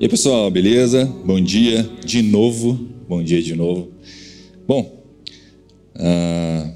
E 0.00 0.04
aí, 0.04 0.08
pessoal, 0.08 0.50
beleza? 0.50 1.04
Bom 1.04 1.40
dia 1.40 1.88
de 2.04 2.22
novo. 2.22 2.74
Bom 3.08 3.22
dia 3.22 3.40
de 3.40 3.54
novo. 3.54 3.92
Bom, 4.66 5.04
uh, 5.94 6.72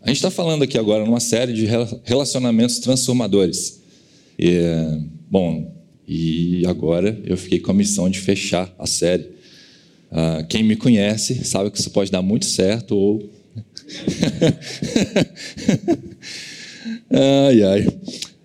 a 0.00 0.08
gente 0.08 0.16
está 0.16 0.30
falando 0.30 0.62
aqui 0.62 0.78
agora 0.78 1.04
numa 1.04 1.20
série 1.20 1.52
de 1.52 1.66
relacionamentos 2.04 2.78
transformadores. 2.78 3.82
E, 4.38 4.60
bom, 5.28 5.74
e 6.06 6.64
agora 6.66 7.20
eu 7.24 7.36
fiquei 7.36 7.58
com 7.58 7.72
a 7.72 7.74
missão 7.74 8.08
de 8.08 8.20
fechar 8.20 8.72
a 8.78 8.86
série. 8.86 9.24
Uh, 10.12 10.46
quem 10.48 10.62
me 10.62 10.76
conhece 10.76 11.44
sabe 11.44 11.70
que 11.70 11.78
isso 11.78 11.90
pode 11.90 12.12
dar 12.12 12.22
muito 12.22 12.44
certo 12.44 12.94
ou. 12.94 13.20
ai, 17.10 17.62
ai. 17.62 17.86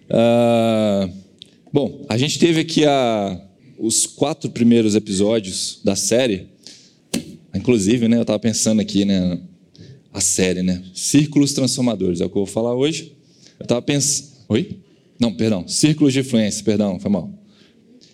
Uh, 0.09 1.13
bom, 1.71 2.03
a 2.09 2.17
gente 2.17 2.39
teve 2.39 2.61
aqui 2.61 2.85
a 2.85 3.48
os 3.79 4.05
quatro 4.05 4.49
primeiros 4.49 4.93
episódios 4.93 5.79
da 5.83 5.95
série, 5.95 6.47
inclusive, 7.55 8.09
né, 8.09 8.17
eu 8.17 8.21
estava 8.21 8.37
pensando 8.37 8.81
aqui, 8.81 9.05
né, 9.05 9.39
a 10.13 10.19
série, 10.19 10.61
né, 10.61 10.83
Círculos 10.93 11.53
Transformadores, 11.53 12.19
é 12.19 12.25
o 12.25 12.29
que 12.29 12.35
eu 12.35 12.45
vou 12.45 12.53
falar 12.53 12.75
hoje. 12.75 13.13
Eu 13.57 13.63
estava 13.63 13.81
pensando, 13.81 14.29
oi? 14.49 14.79
Não, 15.19 15.33
perdão, 15.33 15.67
Círculos 15.67 16.11
de 16.11 16.19
Influência, 16.19 16.63
perdão, 16.63 16.99
foi 16.99 17.09
mal. 17.09 17.31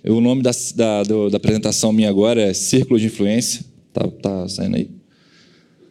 O 0.07 0.21
nome 0.21 0.43
da, 0.43 0.51
da, 0.75 1.03
da 1.03 1.37
apresentação 1.37 1.91
minha 1.91 2.09
agora 2.09 2.41
é 2.41 2.53
Círculo 2.53 2.99
de 2.99 3.07
Influência, 3.07 3.65
tá, 3.91 4.07
tá 4.07 4.47
saindo 4.47 4.75
aí. 4.75 4.91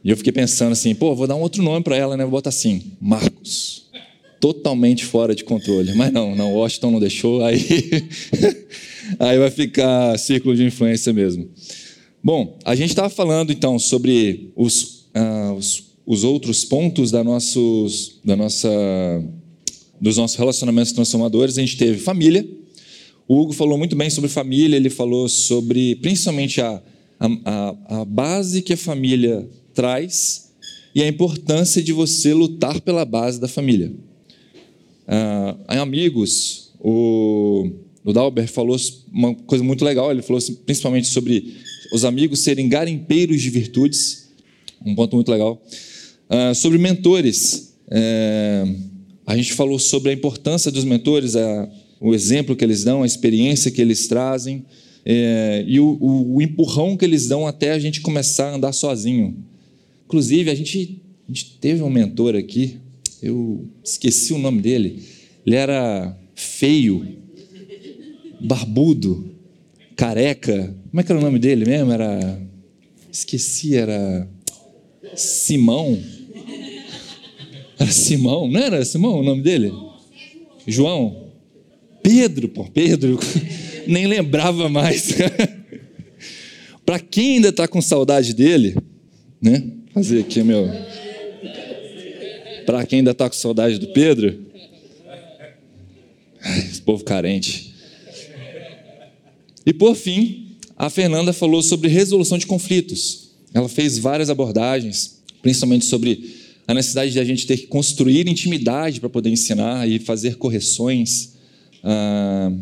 E 0.05 0.11
eu 0.11 0.17
fiquei 0.17 0.33
pensando 0.33 0.73
assim, 0.73 0.95
pô, 0.95 1.17
vou 1.17 1.27
dar 1.27 1.35
um 1.35 1.41
outro 1.41 1.63
nome 1.63 1.83
para 1.83 1.97
ela, 1.97 2.17
né, 2.17 2.23
vou 2.23 2.33
botar 2.33 2.51
assim, 2.51 2.93
Marcos 3.01 3.85
totalmente 4.45 5.07
fora 5.07 5.35
de 5.35 5.43
controle. 5.43 5.95
Mas 5.95 6.13
não, 6.13 6.37
não, 6.37 6.53
Washington 6.53 6.91
não 6.91 7.01
deixou, 7.01 7.43
aí, 7.43 7.59
aí 9.19 9.39
vai 9.39 9.51
ficar 9.51 10.19
círculo 10.19 10.55
de 10.55 10.65
influência 10.65 11.13
mesmo. 11.13 11.49
Bom, 12.23 12.59
a 12.65 12.75
gente 12.75 12.91
estava 12.91 13.11
falando 13.11 13.53
então 13.53 13.79
sobre 13.79 14.51
os, 14.57 15.09
uh, 15.15 15.53
os, 15.57 15.97
os, 16.07 16.25
outros 16.25 16.65
pontos 16.65 17.11
da 17.11 17.23
nossos, 17.23 18.19
da 18.25 18.35
nossa, 18.35 18.69
dos 20.01 20.17
nossos 20.17 20.37
relacionamentos 20.37 20.93
transformadores. 20.93 21.59
A 21.59 21.61
gente 21.61 21.77
teve 21.77 21.99
família. 21.99 22.49
O 23.29 23.41
Hugo 23.41 23.53
falou 23.53 23.77
muito 23.77 23.95
bem 23.97 24.09
sobre 24.11 24.31
família, 24.31 24.77
ele 24.77 24.91
falou 24.91 25.29
sobre 25.29 25.97
principalmente 25.97 26.61
a, 26.61 26.83
a, 27.19 28.01
a 28.01 28.05
base 28.05 28.63
que 28.63 28.73
a 28.73 28.77
família 28.77 29.49
traz 29.73 30.51
e 30.95 31.03
a 31.03 31.09
importância 31.09 31.83
de 31.83 31.93
você 31.93 32.33
lutar 32.33 32.81
pela 32.81 33.05
base 33.05 33.41
da 33.41 33.49
família. 33.49 33.93
Ah, 35.07 35.57
Amigos, 35.81 36.73
o, 36.81 37.71
o 38.05 38.13
Dalbert 38.13 38.49
falou 38.49 38.77
uma 39.11 39.35
coisa 39.35 39.65
muito 39.65 39.85
legal, 39.85 40.11
ele 40.11 40.23
falou 40.23 40.39
assim, 40.39 40.55
principalmente 40.55 41.09
sobre 41.09 41.55
os 41.93 42.05
amigos 42.05 42.41
serem 42.41 42.69
garimpeiros 42.69 43.41
de 43.41 43.49
virtudes, 43.51 44.29
um 44.85 44.95
ponto 44.95 45.17
muito 45.17 45.31
legal. 45.31 45.61
Ah, 46.29 46.55
sobre 46.55 46.79
mentores, 46.79 47.75
é, 47.91 48.65
a 49.27 49.37
gente 49.37 49.53
falou 49.53 49.79
sobre 49.79 50.11
a 50.11 50.13
importância 50.13 50.71
dos 50.71 50.85
mentores, 50.85 51.35
o 52.01 52.15
exemplo 52.15 52.55
que 52.55 52.65
eles 52.65 52.85
dão, 52.85 53.03
a 53.03 53.07
experiência 53.07 53.71
que 53.71 53.81
eles 53.81 54.07
trazem, 54.07 54.65
é, 55.05 55.65
e 55.67 55.79
o, 55.79 55.99
o, 56.01 56.37
o, 56.37 56.43
empurrão 56.43 56.97
que 56.97 57.05
eles 57.05 57.29
dão 57.29 57.47
até 57.47 57.73
a 57.73 57.79
gente 57.79 58.01
começar 58.01 58.51
a 58.51 58.55
andar 58.57 58.73
sozinho. 58.73 59.37
Inclusive, 60.07 60.51
a 60.51 60.55
gente, 60.55 61.03
a 61.29 61.33
gente 61.33 61.59
teve 61.61 61.83
um 61.83 61.91
mentor 61.91 62.35
aqui, 62.35 62.79
eu 63.23 63.67
esqueci 63.83 64.33
o 64.33 64.39
nome 64.39 64.63
dele. 64.63 65.03
Ele 65.47 65.57
era 65.57 66.17
feio, 66.35 67.07
barbudo, 68.41 69.35
careca. 69.97 70.75
Como 70.91 71.01
é 71.01 71.03
que 71.03 71.13
era 71.13 71.19
o 71.19 71.23
nome 71.23 71.39
dele 71.39 71.65
mesmo? 71.65 71.93
Era. 71.93 72.41
Esqueci, 73.11 73.77
era. 73.77 74.29
Simão. 75.15 75.99
Era 77.79 77.91
Simão, 77.91 78.49
não 78.49 78.61
era 78.61 78.85
Simão 78.85 79.19
o 79.19 79.23
nome 79.23 79.43
dele? 79.43 79.73
João? 80.67 81.31
Pedro, 82.03 82.49
pô, 82.49 82.65
Pedro. 82.65 83.19
Nem 83.87 84.07
lembrava 84.07 84.69
mais. 84.69 85.13
Para 86.87 86.99
quem 86.99 87.37
ainda 87.37 87.49
está 87.49 87.67
com 87.67 87.81
saudade 87.81 88.35
dele, 88.35 88.77
né? 89.41 89.63
Fazer 89.93 90.21
aqui 90.21 90.43
meu 90.43 90.69
para 92.65 92.85
quem 92.87 92.99
ainda 92.99 93.13
está 93.13 93.29
com 93.29 93.37
saudade 93.37 93.79
do 93.79 93.89
Pedro. 93.89 94.47
esse 96.43 96.83
povo 96.83 97.05
carente. 97.05 97.74
E 99.67 99.73
por 99.73 99.95
fim, 99.95 100.49
a 100.77 100.91
Fernanda 100.91 101.33
falou 101.33 101.63
sobre 101.63 101.89
resolução 101.89 102.39
de 102.39 102.47
conflitos. 102.47 103.31
Ela 103.53 103.69
fez 103.69 103.99
várias 103.99 104.31
abordagens, 104.31 105.23
principalmente 105.43 105.85
sobre 105.85 106.35
a 106.67 106.75
necessidade 106.75 107.13
de 107.13 107.21
a 107.21 107.25
gente 107.25 107.47
ter 107.47 107.57
que 107.57 107.67
construir 107.67 108.29
intimidade 108.29 109.01
para 109.01 109.09
poder 109.09 109.31
ensinar 109.31 109.89
e 109.89 109.99
fazer 109.99 110.37
correções. 110.37 111.35
Ah, 111.83 112.53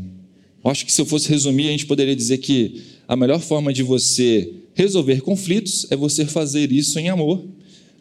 acho 0.64 0.84
que 0.84 0.92
se 0.92 1.00
eu 1.00 1.06
fosse 1.06 1.28
resumir, 1.28 1.68
a 1.68 1.70
gente 1.70 1.86
poderia 1.86 2.14
dizer 2.14 2.38
que 2.38 2.82
a 3.06 3.16
melhor 3.16 3.40
forma 3.40 3.72
de 3.72 3.82
você 3.82 4.52
resolver 4.74 5.20
conflitos 5.20 5.86
é 5.90 5.96
você 5.96 6.24
fazer 6.24 6.72
isso 6.72 6.98
em 6.98 7.08
amor 7.08 7.44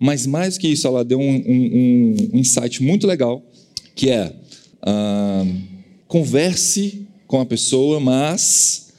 mas 0.04 0.26
mais 0.26 0.58
que 0.58 0.68
isso, 0.68 0.88
ela 0.88 1.06
deu 1.06 1.20
um, 1.20 1.36
um, 1.36 2.16
um 2.34 2.40
insight 2.40 2.82
muito 2.82 3.06
legal, 3.06 3.46
que 3.94 4.10
é 4.10 4.34
uh, 4.82 5.62
converse 6.08 7.06
com 7.28 7.40
a 7.40 7.46
pessoa, 7.46 8.00
mas 8.00 8.91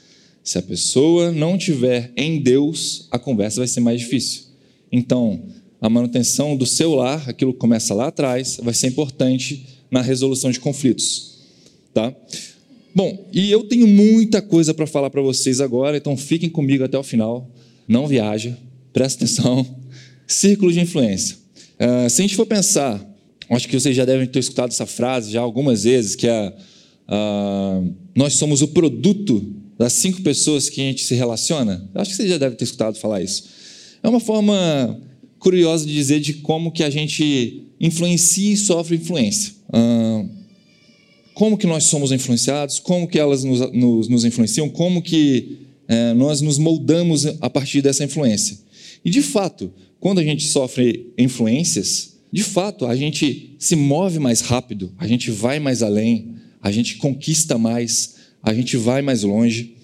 se 0.43 0.57
a 0.57 0.61
pessoa 0.61 1.31
não 1.31 1.57
tiver 1.57 2.11
em 2.17 2.39
Deus, 2.41 3.07
a 3.09 3.17
conversa 3.17 3.61
vai 3.61 3.67
ser 3.67 3.79
mais 3.79 4.01
difícil. 4.01 4.43
Então, 4.91 5.41
a 5.79 5.89
manutenção 5.89 6.55
do 6.55 6.65
seu 6.65 6.95
lar, 6.95 7.29
aquilo 7.29 7.53
que 7.53 7.59
começa 7.59 7.93
lá 7.93 8.07
atrás, 8.07 8.59
vai 8.61 8.73
ser 8.73 8.87
importante 8.87 9.65
na 9.89 10.01
resolução 10.01 10.51
de 10.51 10.59
conflitos, 10.59 11.39
tá? 11.93 12.13
Bom, 12.93 13.27
e 13.33 13.49
eu 13.49 13.63
tenho 13.63 13.87
muita 13.87 14.41
coisa 14.41 14.73
para 14.73 14.85
falar 14.85 15.09
para 15.09 15.21
vocês 15.21 15.59
agora, 15.59 15.97
então 15.97 16.15
fiquem 16.15 16.49
comigo 16.49 16.83
até 16.83 16.97
o 16.97 17.03
final. 17.03 17.49
Não 17.87 18.05
viaja, 18.05 18.57
presta 18.91 19.23
atenção. 19.23 19.65
Círculo 20.27 20.71
de 20.71 20.79
influência. 20.79 21.37
Uh, 21.79 22.09
se 22.09 22.21
a 22.21 22.23
gente 22.23 22.35
for 22.35 22.45
pensar, 22.45 23.03
acho 23.49 23.67
que 23.67 23.79
vocês 23.79 23.95
já 23.95 24.05
devem 24.05 24.27
ter 24.27 24.39
escutado 24.39 24.71
essa 24.71 24.85
frase 24.85 25.31
já 25.31 25.41
algumas 25.41 25.83
vezes, 25.83 26.15
que 26.15 26.27
é 26.27 26.53
uh, 27.09 27.93
nós 28.15 28.33
somos 28.33 28.61
o 28.61 28.67
produto 28.67 29.62
das 29.83 29.91
cinco 29.91 30.21
pessoas 30.21 30.69
que 30.69 30.79
a 30.79 30.83
gente 30.85 31.03
se 31.03 31.13
relaciona. 31.13 31.89
acho 31.93 32.11
que 32.11 32.15
vocês 32.15 32.29
já 32.29 32.37
devem 32.37 32.55
ter 32.55 32.63
escutado 32.63 32.97
falar 32.97 33.21
isso. 33.21 33.43
É 34.01 34.07
uma 34.07 34.21
forma 34.21 34.97
curiosa 35.37 35.85
de 35.85 35.93
dizer 35.93 36.21
de 36.21 36.35
como 36.35 36.71
que 36.71 36.85
a 36.85 36.89
gente 36.89 37.65
influencia 37.81 38.53
e 38.53 38.55
sofre 38.55 38.95
influência. 38.95 39.51
Como 41.33 41.57
que 41.57 41.67
nós 41.67 41.83
somos 41.83 42.13
influenciados, 42.13 42.79
como 42.79 43.05
que 43.09 43.19
elas 43.19 43.43
nos, 43.43 43.59
nos, 43.73 44.07
nos 44.07 44.23
influenciam, 44.23 44.69
como 44.69 45.01
que 45.01 45.57
eh, 45.89 46.13
nós 46.13 46.39
nos 46.39 46.57
moldamos 46.57 47.25
a 47.41 47.49
partir 47.49 47.81
dessa 47.81 48.05
influência. 48.05 48.57
E 49.03 49.09
de 49.09 49.21
fato, 49.21 49.69
quando 49.99 50.19
a 50.19 50.23
gente 50.23 50.47
sofre 50.47 51.11
influências, 51.17 52.13
de 52.31 52.41
fato, 52.41 52.85
a 52.85 52.95
gente 52.95 53.57
se 53.59 53.75
move 53.75 54.17
mais 54.17 54.39
rápido, 54.39 54.93
a 54.97 55.05
gente 55.05 55.29
vai 55.29 55.59
mais 55.59 55.83
além, 55.83 56.35
a 56.61 56.71
gente 56.71 56.95
conquista 56.95 57.57
mais, 57.57 58.22
a 58.43 58.53
gente 58.53 58.75
vai 58.75 59.01
mais 59.01 59.23
longe. 59.23 59.77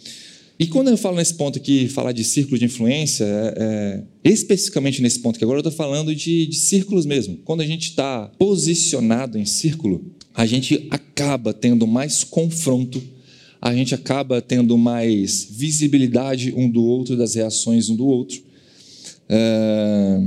E 0.60 0.68
quando 0.68 0.90
eu 0.90 0.98
falo 0.98 1.16
nesse 1.16 1.34
ponto 1.36 1.58
aqui, 1.58 1.88
falar 1.88 2.12
de 2.12 2.22
círculo 2.22 2.60
de 2.60 2.66
influência, 2.66 3.24
é, 3.24 4.04
é, 4.26 4.30
especificamente 4.30 5.02
nesse 5.02 5.20
ponto 5.20 5.40
que 5.40 5.46
agora 5.46 5.60
eu 5.60 5.62
estou 5.62 5.72
falando 5.72 6.14
de, 6.14 6.46
de 6.48 6.56
círculos 6.58 7.06
mesmo. 7.06 7.38
Quando 7.46 7.62
a 7.62 7.66
gente 7.66 7.92
está 7.92 8.30
posicionado 8.38 9.40
em 9.40 9.46
círculo, 9.46 10.12
a 10.36 10.46
gente 10.46 10.86
acaba 10.90 11.54
tendo 11.54 11.88
mais 11.88 12.26
confronto, 12.26 13.02
a 13.62 13.74
gente 13.74 13.96
acaba 13.96 14.42
tendo 14.42 14.78
mais 14.78 15.48
visibilidade 15.50 16.54
um 16.54 16.70
do 16.70 16.84
outro, 16.84 17.16
das 17.16 17.36
reações 17.36 17.88
um 17.88 17.96
do 17.96 18.06
outro. 18.06 18.42
É, 19.30 20.20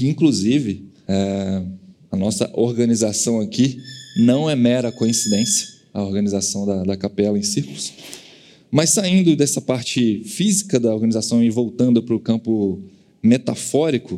inclusive, 0.00 0.88
é, 1.06 1.62
a 2.10 2.16
nossa 2.16 2.50
organização 2.54 3.40
aqui 3.40 3.78
não 4.16 4.50
é 4.50 4.56
mera 4.56 4.90
coincidência, 4.90 5.75
a 5.96 6.02
organização 6.02 6.66
da, 6.66 6.82
da 6.82 6.96
capela 6.96 7.38
em 7.38 7.42
círculos. 7.42 7.94
Mas 8.70 8.90
saindo 8.90 9.34
dessa 9.34 9.62
parte 9.62 10.22
física 10.24 10.78
da 10.78 10.92
organização 10.92 11.42
e 11.42 11.48
voltando 11.48 12.02
para 12.02 12.14
o 12.14 12.20
campo 12.20 12.82
metafórico, 13.22 14.16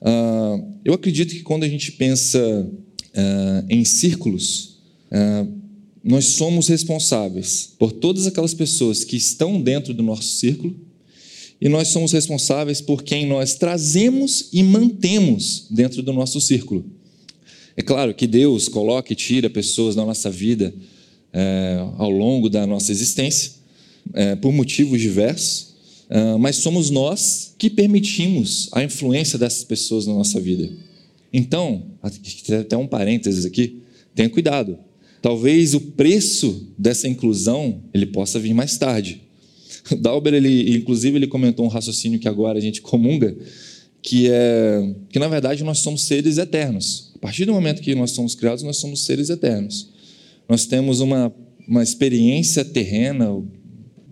uh, 0.00 0.64
eu 0.84 0.94
acredito 0.94 1.34
que 1.34 1.42
quando 1.42 1.64
a 1.64 1.68
gente 1.68 1.90
pensa 1.90 2.38
uh, 2.68 3.66
em 3.68 3.84
círculos, 3.84 4.78
uh, 5.10 5.52
nós 6.04 6.26
somos 6.26 6.68
responsáveis 6.68 7.74
por 7.76 7.90
todas 7.90 8.28
aquelas 8.28 8.54
pessoas 8.54 9.02
que 9.02 9.16
estão 9.16 9.60
dentro 9.60 9.92
do 9.92 10.04
nosso 10.04 10.36
círculo 10.36 10.76
e 11.60 11.68
nós 11.68 11.88
somos 11.88 12.12
responsáveis 12.12 12.80
por 12.80 13.02
quem 13.02 13.26
nós 13.26 13.54
trazemos 13.54 14.50
e 14.52 14.62
mantemos 14.62 15.66
dentro 15.68 16.00
do 16.00 16.12
nosso 16.12 16.40
círculo. 16.40 16.84
É 17.76 17.82
claro 17.82 18.14
que 18.14 18.26
Deus 18.26 18.68
coloca 18.68 19.12
e 19.12 19.16
tira 19.16 19.50
pessoas 19.50 19.96
da 19.96 20.04
nossa 20.04 20.30
vida 20.30 20.72
é, 21.32 21.78
ao 21.96 22.10
longo 22.10 22.48
da 22.48 22.66
nossa 22.66 22.92
existência, 22.92 23.52
é, 24.12 24.36
por 24.36 24.52
motivos 24.52 25.00
diversos, 25.00 25.74
uh, 26.10 26.38
mas 26.38 26.56
somos 26.56 26.90
nós 26.90 27.54
que 27.56 27.70
permitimos 27.70 28.68
a 28.72 28.82
influência 28.82 29.38
dessas 29.38 29.64
pessoas 29.64 30.06
na 30.06 30.12
nossa 30.12 30.40
vida. 30.40 30.68
Então, 31.32 31.84
até 32.60 32.76
um 32.76 32.86
parênteses 32.86 33.46
aqui, 33.46 33.80
tenha 34.14 34.28
cuidado. 34.28 34.78
Talvez 35.22 35.72
o 35.72 35.80
preço 35.80 36.68
dessa 36.76 37.08
inclusão 37.08 37.80
ele 37.94 38.06
possa 38.06 38.38
vir 38.38 38.52
mais 38.52 38.76
tarde. 38.76 39.22
Dauber, 40.00 40.34
ele, 40.34 40.76
inclusive, 40.76 41.16
ele 41.16 41.26
comentou 41.26 41.64
um 41.64 41.68
raciocínio 41.68 42.18
que 42.18 42.28
agora 42.28 42.58
a 42.58 42.60
gente 42.60 42.82
comunga, 42.82 43.34
que 44.02 44.28
é 44.28 44.94
que 45.08 45.18
na 45.18 45.28
verdade 45.28 45.62
nós 45.62 45.78
somos 45.78 46.02
seres 46.02 46.38
eternos. 46.38 47.12
A 47.14 47.18
partir 47.18 47.44
do 47.44 47.52
momento 47.52 47.80
que 47.80 47.94
nós 47.94 48.10
somos 48.10 48.34
criados, 48.34 48.64
nós 48.64 48.78
somos 48.78 49.04
seres 49.04 49.30
eternos. 49.30 49.91
Nós 50.48 50.66
temos 50.66 51.00
uma, 51.00 51.34
uma 51.66 51.82
experiência 51.82 52.64
terrena, 52.64 53.30
ou, 53.30 53.48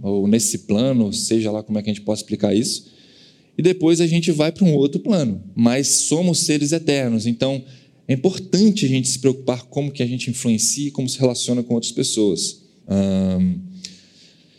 ou 0.02 0.28
nesse 0.28 0.58
plano, 0.58 1.12
seja 1.12 1.50
lá 1.50 1.62
como 1.62 1.78
é 1.78 1.82
que 1.82 1.90
a 1.90 1.92
gente 1.92 2.04
pode 2.04 2.20
explicar 2.20 2.54
isso, 2.54 2.90
e 3.56 3.62
depois 3.62 4.00
a 4.00 4.06
gente 4.06 4.32
vai 4.32 4.50
para 4.50 4.64
um 4.64 4.74
outro 4.74 5.00
plano. 5.00 5.42
Mas 5.54 5.86
somos 5.88 6.40
seres 6.40 6.72
eternos, 6.72 7.26
então 7.26 7.62
é 8.08 8.14
importante 8.14 8.84
a 8.84 8.88
gente 8.88 9.08
se 9.08 9.18
preocupar 9.18 9.64
como 9.66 9.92
que 9.92 10.02
a 10.02 10.06
gente 10.06 10.30
influencia 10.30 10.88
e 10.88 10.90
como 10.90 11.08
se 11.08 11.18
relaciona 11.18 11.62
com 11.62 11.74
outras 11.74 11.92
pessoas. 11.92 12.62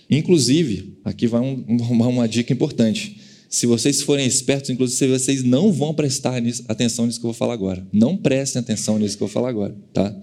inclusive, 0.10 0.98
aqui 1.04 1.28
vai 1.28 1.42
um, 1.42 1.66
uma 2.08 2.28
dica 2.28 2.54
importante. 2.54 3.18
Se 3.50 3.66
vocês 3.66 4.02
forem 4.02 4.26
espertos, 4.26 4.70
inclusive, 4.70 5.12
vocês 5.12 5.44
não 5.44 5.74
vão 5.74 5.94
prestar 5.94 6.42
atenção 6.70 7.06
nisso 7.06 7.20
que 7.20 7.26
eu 7.26 7.32
vou 7.32 7.38
falar 7.38 7.54
agora. 7.54 7.86
Não 7.92 8.16
prestem 8.16 8.62
atenção 8.62 8.98
nisso 8.98 9.18
que 9.18 9.24
eu 9.24 9.28
vou 9.28 9.34
falar 9.34 9.50
agora, 9.50 9.76
tá? 9.92 10.16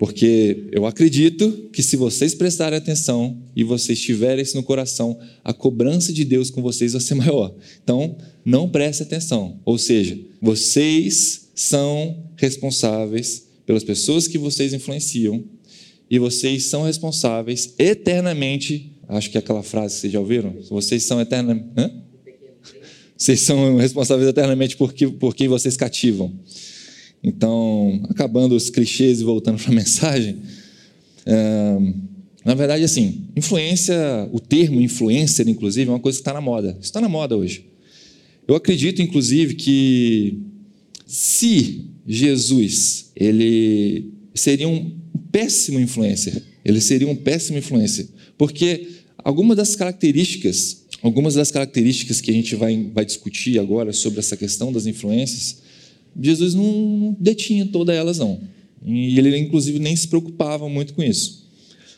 Porque 0.00 0.64
eu 0.72 0.86
acredito 0.86 1.68
que 1.70 1.82
se 1.82 1.94
vocês 1.94 2.34
prestarem 2.34 2.78
atenção 2.78 3.36
e 3.54 3.62
vocês 3.62 4.00
tiverem 4.00 4.42
isso 4.42 4.56
no 4.56 4.62
coração, 4.62 5.20
a 5.44 5.52
cobrança 5.52 6.10
de 6.10 6.24
Deus 6.24 6.48
com 6.48 6.62
vocês 6.62 6.94
vai 6.94 7.02
ser 7.02 7.12
maior. 7.16 7.54
Então, 7.84 8.16
não 8.42 8.66
prestem 8.66 9.06
atenção. 9.06 9.60
Ou 9.62 9.76
seja, 9.76 10.18
vocês 10.40 11.50
são 11.54 12.16
responsáveis 12.34 13.46
pelas 13.66 13.84
pessoas 13.84 14.26
que 14.26 14.38
vocês 14.38 14.72
influenciam 14.72 15.44
e 16.10 16.18
vocês 16.18 16.64
são 16.64 16.82
responsáveis 16.82 17.74
eternamente. 17.78 18.96
Acho 19.06 19.28
que 19.30 19.36
é 19.36 19.40
aquela 19.40 19.62
frase 19.62 19.96
que 19.96 20.00
vocês 20.00 20.12
já 20.14 20.20
ouviram. 20.20 20.56
Vocês 20.70 21.02
são 21.02 21.20
eternamente. 21.20 21.68
Vocês 23.18 23.40
são 23.40 23.76
responsáveis 23.76 24.30
eternamente 24.30 24.78
por 24.78 25.34
quem 25.34 25.46
vocês 25.46 25.76
cativam. 25.76 26.32
Então, 27.22 28.00
acabando 28.08 28.54
os 28.54 28.70
clichês 28.70 29.20
e 29.20 29.24
voltando 29.24 29.58
para 29.58 29.70
a 29.70 29.74
mensagem, 29.76 30.38
é, 31.26 31.78
na 32.44 32.54
verdade, 32.54 32.82
assim, 32.84 33.26
influência, 33.36 33.96
o 34.32 34.40
termo 34.40 34.80
influencer, 34.80 35.48
inclusive, 35.48 35.88
é 35.88 35.92
uma 35.92 36.00
coisa 36.00 36.16
que 36.16 36.22
está 36.22 36.32
na 36.32 36.40
moda. 36.40 36.76
Está 36.80 37.00
na 37.00 37.08
moda 37.08 37.36
hoje. 37.36 37.66
Eu 38.48 38.54
acredito, 38.54 39.02
inclusive, 39.02 39.54
que 39.54 40.38
se 41.06 41.84
Jesus 42.06 43.10
ele 43.14 44.12
seria 44.34 44.68
um 44.68 44.96
péssimo 45.30 45.78
influencer, 45.78 46.42
ele 46.64 46.80
seria 46.80 47.06
um 47.08 47.14
péssimo 47.14 47.58
influencer, 47.58 48.08
porque 48.38 48.88
algumas 49.18 49.56
das 49.56 49.76
características, 49.76 50.84
algumas 51.02 51.34
das 51.34 51.50
características 51.50 52.20
que 52.20 52.30
a 52.30 52.34
gente 52.34 52.56
vai, 52.56 52.90
vai 52.92 53.04
discutir 53.04 53.58
agora 53.58 53.92
sobre 53.92 54.18
essa 54.18 54.36
questão 54.36 54.72
das 54.72 54.86
influências, 54.86 55.58
Jesus 56.18 56.54
não 56.54 57.16
detinha 57.18 57.66
todas 57.66 57.96
elas 57.96 58.18
não, 58.18 58.40
e 58.84 59.18
ele 59.18 59.36
inclusive 59.36 59.78
nem 59.78 59.94
se 59.94 60.08
preocupava 60.08 60.68
muito 60.68 60.94
com 60.94 61.02
isso. 61.02 61.46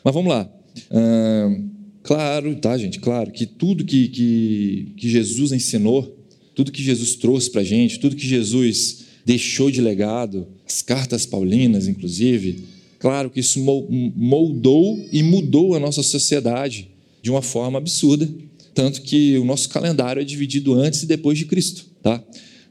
Mas 0.03 0.13
vamos 0.13 0.29
lá. 0.29 0.51
Ah, 0.91 1.57
claro, 2.01 2.55
tá, 2.55 2.77
gente? 2.77 2.99
Claro 2.99 3.31
que 3.31 3.45
tudo 3.45 3.85
que, 3.85 4.07
que, 4.09 4.93
que 4.97 5.09
Jesus 5.09 5.51
ensinou, 5.51 6.17
tudo 6.53 6.71
que 6.71 6.83
Jesus 6.83 7.15
trouxe 7.15 7.49
para 7.49 7.61
a 7.61 7.63
gente, 7.63 7.99
tudo 7.99 8.15
que 8.15 8.27
Jesus 8.27 9.05
deixou 9.25 9.71
de 9.71 9.81
legado, 9.81 10.47
as 10.65 10.81
cartas 10.81 11.25
paulinas, 11.25 11.87
inclusive. 11.87 12.65
Claro 12.99 13.29
que 13.29 13.39
isso 13.39 13.59
moldou 14.15 14.99
e 15.11 15.23
mudou 15.23 15.75
a 15.75 15.79
nossa 15.79 16.03
sociedade 16.03 16.89
de 17.21 17.29
uma 17.29 17.41
forma 17.41 17.77
absurda, 17.77 18.29
tanto 18.73 19.01
que 19.01 19.37
o 19.37 19.45
nosso 19.45 19.69
calendário 19.69 20.21
é 20.21 20.25
dividido 20.25 20.73
antes 20.73 21.03
e 21.03 21.05
depois 21.05 21.37
de 21.37 21.45
Cristo, 21.45 21.85
tá? 22.01 22.23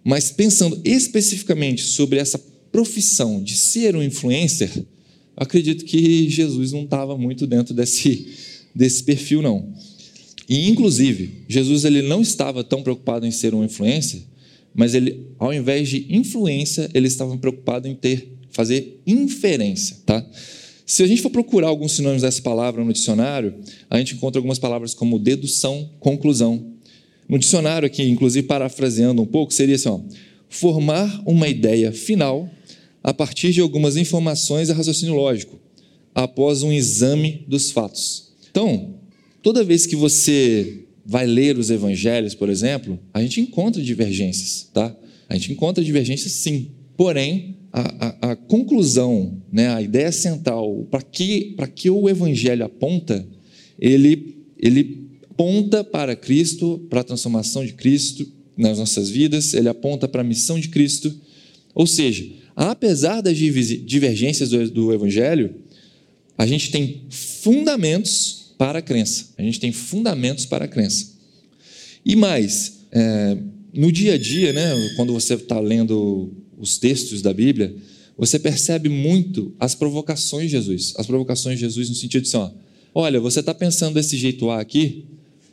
Mas 0.05 0.31
pensando 0.31 0.81
especificamente 0.85 1.83
sobre 1.83 2.19
essa 2.19 2.39
profissão 2.71 3.43
de 3.43 3.57
ser 3.57 3.95
um 3.95 4.03
influencer, 4.03 4.71
acredito 5.37 5.85
que 5.85 6.29
Jesus 6.29 6.73
não 6.73 6.85
estava 6.85 7.17
muito 7.17 7.47
dentro 7.47 7.75
desse, 7.75 8.29
desse 8.75 9.03
perfil, 9.05 9.43
não. 9.43 9.73
E, 10.49 10.69
inclusive, 10.69 11.45
Jesus 11.49 11.85
ele 11.85 12.03
não 12.03 12.21
estava 12.21 12.65
tão 12.65 12.83
preocupado 12.83 13.27
em 13.27 13.31
ser 13.31 13.55
um 13.55 13.65
influencer, 13.65 14.23
mas 14.75 14.95
ele, 14.95 15.27
ao 15.39 15.53
invés 15.53 15.89
de 15.89 16.07
influência, 16.09 16.91
ele 16.95 17.07
estava 17.07 17.37
preocupado 17.37 17.87
em 17.87 17.95
ter, 17.95 18.33
fazer 18.51 19.01
inferência, 19.07 19.99
tá? 20.05 20.27
Se 20.85 21.03
a 21.03 21.07
gente 21.07 21.23
for 21.23 21.31
procurar 21.31 21.69
alguns 21.69 21.93
sinônimos 21.93 22.23
dessa 22.23 22.43
palavra 22.43 22.85
no 22.85 22.93
dicionário, 22.93 23.55
a 23.89 23.99
gente 23.99 24.15
encontra 24.15 24.39
algumas 24.39 24.59
palavras 24.59 24.93
como 24.93 25.19
dedução, 25.19 25.89
conclusão. 26.01 26.72
No 27.29 27.39
dicionário 27.39 27.87
aqui, 27.87 28.03
inclusive 28.03 28.47
parafraseando 28.47 29.23
um 29.23 29.27
pouco, 29.27 29.53
seria 29.53 29.77
assim, 29.77 29.89
ó, 29.89 30.01
formar 30.49 31.23
uma 31.27 31.49
ideia 31.49 31.93
final 31.93 32.49
a 33.03 33.13
partir 33.13 33.53
de 33.53 33.61
algumas 33.61 33.97
informações 33.97 34.69
e 34.69 34.73
raciocínio 34.73 35.15
lógico, 35.15 35.59
após 36.15 36.63
um 36.63 36.73
exame 36.73 37.45
dos 37.49 37.71
fatos. 37.71 38.33
Então, 38.51 38.95
toda 39.43 39.65
vez 39.65 39.87
que 39.87 39.97
você 39.97 40.85
vai 41.05 41.27
ler 41.27 41.59
os 41.59 41.71
evangelhos, 41.71 42.35
por 42.35 42.49
exemplo, 42.49 42.99
a 43.13 43.21
gente 43.23 43.41
encontra 43.41 43.83
divergências, 43.83 44.69
tá? 44.73 44.95
A 45.29 45.35
gente 45.35 45.53
encontra 45.53 45.83
divergências 45.83 46.33
sim. 46.33 46.71
Porém, 46.97 47.57
a, 47.73 48.29
a, 48.29 48.33
a 48.33 48.37
conclusão, 48.37 49.43
né, 49.51 49.69
a 49.69 49.81
ideia 49.81 50.13
central, 50.13 50.87
para 50.91 51.03
que, 51.03 51.57
que 51.75 51.89
o 51.89 52.09
evangelho 52.09 52.65
aponta, 52.65 53.27
ele, 53.79 54.37
ele 54.59 55.02
aponta 55.33 55.83
para 55.83 56.15
Cristo, 56.15 56.87
para 56.91 57.01
a 57.01 57.05
transformação 57.05 57.65
de 57.65 57.73
Cristo 57.73 58.31
nas 58.57 58.79
nossas 58.79 59.09
vidas, 59.09 59.55
ele 59.55 59.69
aponta 59.69 60.07
para 60.07 60.21
a 60.21 60.25
missão 60.25 60.61
de 60.61 60.69
Cristo. 60.69 61.13
Ou 61.75 61.87
seja, 61.87 62.27
apesar 62.55 63.23
das 63.23 63.37
divergências 63.37 64.51
do, 64.51 64.93
evangelho, 64.93 65.55
a 66.37 66.47
gente 66.47 66.71
tem 66.71 67.07
fundamentos 67.09 68.53
para 68.59 68.81
a 68.81 68.83
crença. 68.83 69.31
A 69.39 69.43
gente 69.43 69.59
tem 69.59 69.73
fundamentos 69.73 70.45
para 70.45 70.67
a 70.67 70.69
crença. 70.69 71.13
E 72.05 72.15
mais, 72.15 72.81
é, 72.93 73.39
no 73.73 73.91
dia 73.91 74.15
a 74.15 74.19
dia, 74.19 74.53
né, 74.53 74.71
quando 74.97 75.15
você 75.15 75.35
está 75.35 75.59
lendo 75.59 76.31
os 76.59 76.77
textos 76.77 77.23
da 77.23 77.33
Bíblia, 77.33 77.75
você 78.19 78.39
percebe 78.39 78.91
muito 78.91 79.55
as 79.59 79.75
provocações 79.75 80.45
de 80.45 80.51
Jesus. 80.51 80.93
As 80.99 81.07
provocações 81.07 81.59
de 81.59 81.65
Jesus 81.65 81.89
no 81.89 81.95
sentido 81.95 82.23
de 82.23 82.29
assim, 82.29 82.37
ó, 82.37 82.51
olha, 82.95 83.19
você 83.19 83.41
está 83.41 83.55
pensando 83.55 83.95
desse 83.95 84.19
jeito 84.19 84.51
A 84.51 84.61
aqui, 84.61 85.07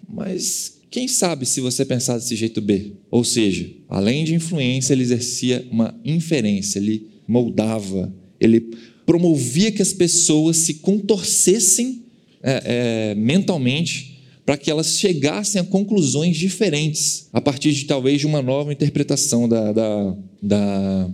mas 0.07 0.79
quem 0.91 1.07
sabe 1.07 1.45
se 1.45 1.61
você 1.61 1.85
pensar 1.85 2.17
desse 2.17 2.35
jeito 2.35 2.61
B? 2.61 2.93
Ou 3.11 3.23
seja, 3.23 3.69
além 3.87 4.23
de 4.23 4.33
influência, 4.33 4.93
ele 4.93 5.03
exercia 5.03 5.67
uma 5.71 5.93
inferência, 6.03 6.79
ele 6.79 7.07
moldava, 7.27 8.13
ele 8.39 8.71
promovia 9.05 9.71
que 9.71 9.81
as 9.81 9.93
pessoas 9.93 10.57
se 10.57 10.75
contorcessem 10.75 12.03
é, 12.41 13.11
é, 13.11 13.15
mentalmente 13.15 14.19
para 14.45 14.57
que 14.57 14.71
elas 14.71 14.97
chegassem 14.97 15.61
a 15.61 15.63
conclusões 15.63 16.35
diferentes 16.35 17.27
a 17.31 17.39
partir 17.39 17.71
de 17.71 17.85
talvez 17.85 18.19
de 18.19 18.25
uma 18.25 18.41
nova 18.41 18.73
interpretação 18.73 19.47
da, 19.47 19.71
da, 19.71 20.17
da, 20.41 21.09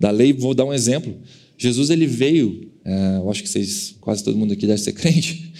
da 0.00 0.10
lei. 0.10 0.32
Vou 0.32 0.54
dar 0.54 0.64
um 0.64 0.72
exemplo. 0.72 1.14
Jesus 1.58 1.90
ele 1.90 2.06
veio, 2.06 2.70
é, 2.82 3.16
eu 3.16 3.30
acho 3.30 3.42
que 3.42 3.48
vocês, 3.48 3.94
quase 4.00 4.24
todo 4.24 4.38
mundo 4.38 4.54
aqui 4.54 4.66
deve 4.66 4.80
ser 4.80 4.92
crente. 4.94 5.52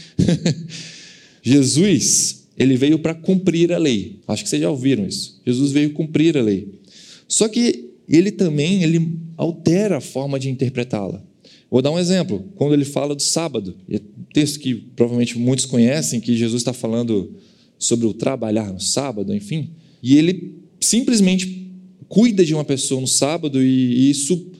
Jesus 1.42 2.41
ele 2.56 2.76
veio 2.76 2.98
para 2.98 3.14
cumprir 3.14 3.72
a 3.72 3.78
lei. 3.78 4.20
Acho 4.28 4.42
que 4.42 4.48
vocês 4.48 4.62
já 4.62 4.70
ouviram 4.70 5.06
isso. 5.06 5.40
Jesus 5.46 5.72
veio 5.72 5.92
cumprir 5.92 6.36
a 6.36 6.42
lei. 6.42 6.80
Só 7.26 7.48
que 7.48 7.90
ele 8.08 8.30
também 8.30 8.82
ele 8.82 9.18
altera 9.36 9.98
a 9.98 10.00
forma 10.00 10.38
de 10.38 10.50
interpretá-la. 10.50 11.22
Vou 11.70 11.80
dar 11.80 11.90
um 11.90 11.98
exemplo. 11.98 12.44
Quando 12.56 12.74
ele 12.74 12.84
fala 12.84 13.14
do 13.14 13.22
sábado, 13.22 13.74
é 13.88 13.96
um 13.96 14.32
texto 14.34 14.60
que 14.60 14.74
provavelmente 14.74 15.38
muitos 15.38 15.64
conhecem, 15.64 16.20
que 16.20 16.36
Jesus 16.36 16.60
está 16.60 16.72
falando 16.72 17.34
sobre 17.78 18.06
o 18.06 18.12
trabalhar 18.12 18.72
no 18.72 18.80
sábado, 18.80 19.34
enfim, 19.34 19.70
e 20.02 20.16
ele 20.16 20.56
simplesmente 20.78 21.70
cuida 22.08 22.44
de 22.44 22.54
uma 22.54 22.64
pessoa 22.64 23.00
no 23.00 23.06
sábado 23.06 23.62
e 23.62 24.10
isso 24.10 24.52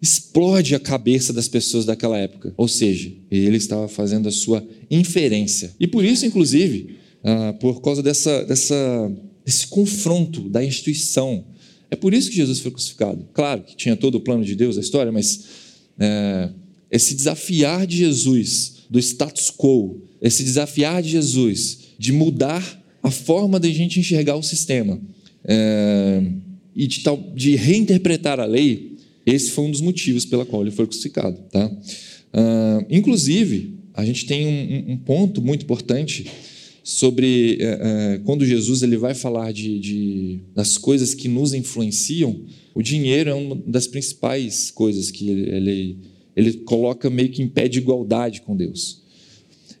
explode 0.00 0.74
a 0.74 0.80
cabeça 0.80 1.32
das 1.32 1.48
pessoas 1.48 1.84
daquela 1.84 2.16
época. 2.16 2.54
Ou 2.56 2.68
seja, 2.68 3.12
ele 3.30 3.56
estava 3.56 3.88
fazendo 3.88 4.28
a 4.28 4.32
sua 4.32 4.66
inferência. 4.90 5.74
E 5.78 5.86
por 5.86 6.04
isso, 6.04 6.24
inclusive, 6.24 6.96
ah, 7.22 7.54
por 7.60 7.80
causa 7.82 8.02
dessa, 8.02 8.44
dessa, 8.44 9.12
desse 9.44 9.66
confronto 9.66 10.48
da 10.48 10.64
instituição, 10.64 11.44
é 11.90 11.96
por 11.96 12.14
isso 12.14 12.30
que 12.30 12.36
Jesus 12.36 12.60
foi 12.60 12.70
crucificado. 12.70 13.28
Claro 13.34 13.62
que 13.62 13.76
tinha 13.76 13.96
todo 13.96 14.14
o 14.16 14.20
plano 14.20 14.44
de 14.44 14.54
Deus, 14.54 14.78
a 14.78 14.80
história, 14.80 15.10
mas 15.10 15.44
é, 15.98 16.50
esse 16.90 17.14
desafiar 17.14 17.86
de 17.86 17.98
Jesus 17.98 18.84
do 18.88 18.98
status 18.98 19.50
quo, 19.50 20.02
esse 20.22 20.42
desafiar 20.42 21.02
de 21.02 21.10
Jesus 21.10 21.78
de 21.98 22.12
mudar 22.12 22.80
a 23.02 23.10
forma 23.10 23.58
de 23.58 23.68
a 23.68 23.72
gente 23.72 23.98
enxergar 23.98 24.36
o 24.36 24.42
sistema 24.42 25.00
é, 25.44 26.22
e 26.74 26.86
de, 26.86 27.00
tal, 27.00 27.16
de 27.34 27.56
reinterpretar 27.56 28.40
a 28.40 28.44
lei. 28.44 28.96
Esse 29.26 29.50
foi 29.50 29.64
um 29.64 29.70
dos 29.70 29.80
motivos 29.80 30.24
pela 30.24 30.46
qual 30.46 30.62
ele 30.62 30.70
foi 30.70 30.86
crucificado. 30.86 31.36
Tá? 31.50 31.66
Uh, 31.66 32.86
inclusive, 32.88 33.74
a 33.92 34.04
gente 34.04 34.24
tem 34.26 34.46
um, 34.46 34.92
um 34.92 34.96
ponto 34.96 35.42
muito 35.42 35.62
importante 35.62 36.26
sobre 36.90 37.56
é, 37.60 37.64
é, 38.14 38.18
quando 38.24 38.44
Jesus 38.44 38.82
ele 38.82 38.96
vai 38.96 39.14
falar 39.14 39.52
de, 39.52 39.78
de, 39.78 40.40
das 40.52 40.76
coisas 40.76 41.14
que 41.14 41.28
nos 41.28 41.54
influenciam, 41.54 42.40
o 42.74 42.82
dinheiro 42.82 43.30
é 43.30 43.34
uma 43.34 43.54
das 43.64 43.86
principais 43.86 44.72
coisas 44.72 45.08
que 45.08 45.30
ele, 45.30 45.50
ele, 45.50 45.98
ele 46.34 46.52
coloca 46.64 47.08
meio 47.08 47.30
que 47.30 47.42
em 47.42 47.46
pé 47.46 47.68
de 47.68 47.78
igualdade 47.78 48.42
com 48.42 48.56
Deus. 48.56 49.04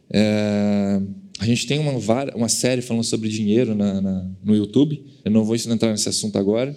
É, 0.08 1.02
a 1.40 1.46
gente 1.46 1.66
tem 1.66 1.80
uma, 1.80 1.92
uma 2.36 2.48
série 2.48 2.80
falando 2.80 3.02
sobre 3.02 3.28
dinheiro 3.28 3.74
na, 3.74 4.00
na, 4.00 4.30
no 4.44 4.54
YouTube. 4.54 5.04
Eu 5.24 5.32
não 5.32 5.44
vou 5.44 5.56
entrar 5.56 5.90
nesse 5.90 6.08
assunto 6.08 6.38
agora, 6.38 6.76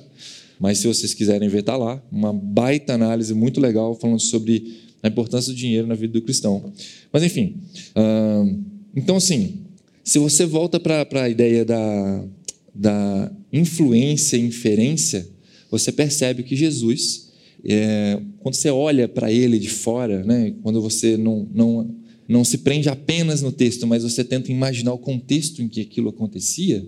mas 0.60 0.80
se 0.80 0.88
vocês 0.88 1.14
quiserem 1.14 1.48
ver, 1.48 1.60
está 1.60 1.78
lá. 1.78 2.04
Uma 2.12 2.34
baita 2.34 2.94
análise 2.94 3.36
muito 3.36 3.62
legal 3.62 3.94
falando 3.94 4.20
sobre 4.20 4.80
a 5.04 5.10
importância 5.10 5.54
do 5.54 5.56
dinheiro 5.56 5.86
na 5.86 5.94
vida 5.94 6.14
do 6.14 6.24
cristão. 6.24 6.74
Mas, 7.12 7.22
enfim. 7.22 7.58
Uh, 7.96 8.64
então, 8.96 9.16
assim, 9.16 9.63
se 10.04 10.20
você 10.20 10.46
volta 10.46 10.80
para 10.80 11.08
a 11.24 11.30
ideia 11.30 11.64
da, 11.64 12.26
da 12.74 13.32
influência 13.52 14.36
e 14.36 14.42
inferência, 14.42 15.28
você 15.72 15.92
percebe 15.92 16.44
que 16.44 16.56
Jesus, 16.56 17.30
é, 17.64 18.22
quando 18.40 18.56
você 18.56 18.70
olha 18.70 19.08
para 19.08 19.32
ele 19.32 19.58
de 19.58 19.70
fora, 19.70 20.24
né, 20.24 20.54
quando 20.62 20.82
você 20.82 21.16
não, 21.16 21.48
não, 21.54 21.96
não 22.28 22.44
se 22.44 22.60
prende 22.60 22.90
apenas 22.90 23.42
no 23.42 23.52
texto, 23.52 23.88
mas 23.88 24.04
você 24.04 24.24
tenta 24.24 24.52
imaginar 24.52 24.94
o 24.94 24.98
contexto 24.98 25.62
em 25.62 25.70
que 25.70 25.82
aquilo 25.82 26.10
acontecia, 26.10 26.86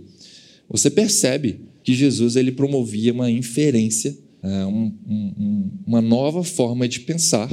você 0.69 0.89
percebe 0.89 1.61
que 1.83 1.93
Jesus 1.93 2.35
ele 2.35 2.51
promovia 2.51 3.13
uma 3.13 3.31
inferência, 3.31 4.17
é, 4.43 4.65
um, 4.65 4.93
um, 5.07 5.69
uma 5.87 6.01
nova 6.01 6.43
forma 6.43 6.87
de 6.87 6.99
pensar 6.99 7.49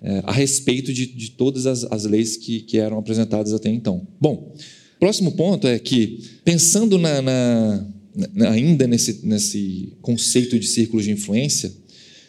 é, 0.00 0.22
a 0.24 0.32
respeito 0.32 0.92
de, 0.92 1.06
de 1.06 1.32
todas 1.32 1.66
as, 1.66 1.84
as 1.84 2.04
leis 2.04 2.36
que, 2.36 2.60
que 2.60 2.78
eram 2.78 2.98
apresentadas 2.98 3.52
até 3.52 3.68
então. 3.68 4.06
Bom, 4.20 4.52
Próximo 5.02 5.32
ponto 5.32 5.66
é 5.66 5.80
que, 5.80 6.20
pensando 6.44 6.96
na, 6.96 7.20
na, 7.20 7.88
na, 8.32 8.50
ainda 8.52 8.86
nesse, 8.86 9.26
nesse 9.26 9.94
conceito 10.00 10.56
de 10.56 10.64
círculos 10.64 11.04
de 11.04 11.10
influência, 11.10 11.72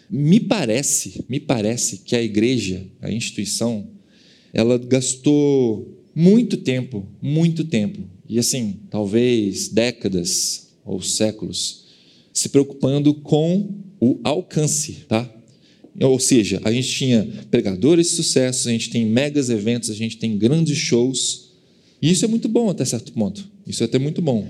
me 0.10 0.40
parece, 0.40 1.24
me 1.30 1.40
parece 1.40 2.00
que 2.00 2.16
a 2.16 2.24
igreja, 2.24 2.84
a 3.00 3.12
instituição, 3.12 3.88
ela 4.52 4.80
gastou 4.80 6.04
muito 6.16 6.58
tempo, 6.58 7.06
muito 7.22 7.64
tempo, 7.64 8.10
e 8.28 8.40
assim, 8.40 8.80
talvez 8.90 9.68
décadas 9.68 10.70
ou 10.84 11.00
séculos, 11.00 11.86
se 12.34 12.50
preocupando 12.50 13.14
com 13.14 13.70
o 14.00 14.20
alcance, 14.24 15.06
tá? 15.08 15.32
Ou 16.02 16.18
seja, 16.18 16.60
a 16.64 16.72
gente 16.72 16.88
tinha 16.88 17.46
pregadores 17.52 18.08
de 18.08 18.14
sucesso, 18.14 18.68
a 18.68 18.72
gente 18.72 18.90
tem 18.90 19.06
megas 19.06 19.52
eventos, 19.52 19.92
a 19.92 19.94
gente 19.94 20.18
tem 20.18 20.36
grandes 20.40 20.76
shows, 20.76 21.43
e 22.04 22.12
isso 22.12 22.26
é 22.26 22.28
muito 22.28 22.50
bom 22.50 22.70
até 22.70 22.84
certo 22.84 23.14
ponto. 23.14 23.50
Isso 23.66 23.82
é 23.82 23.86
até 23.86 23.98
muito 23.98 24.22
bom. 24.22 24.46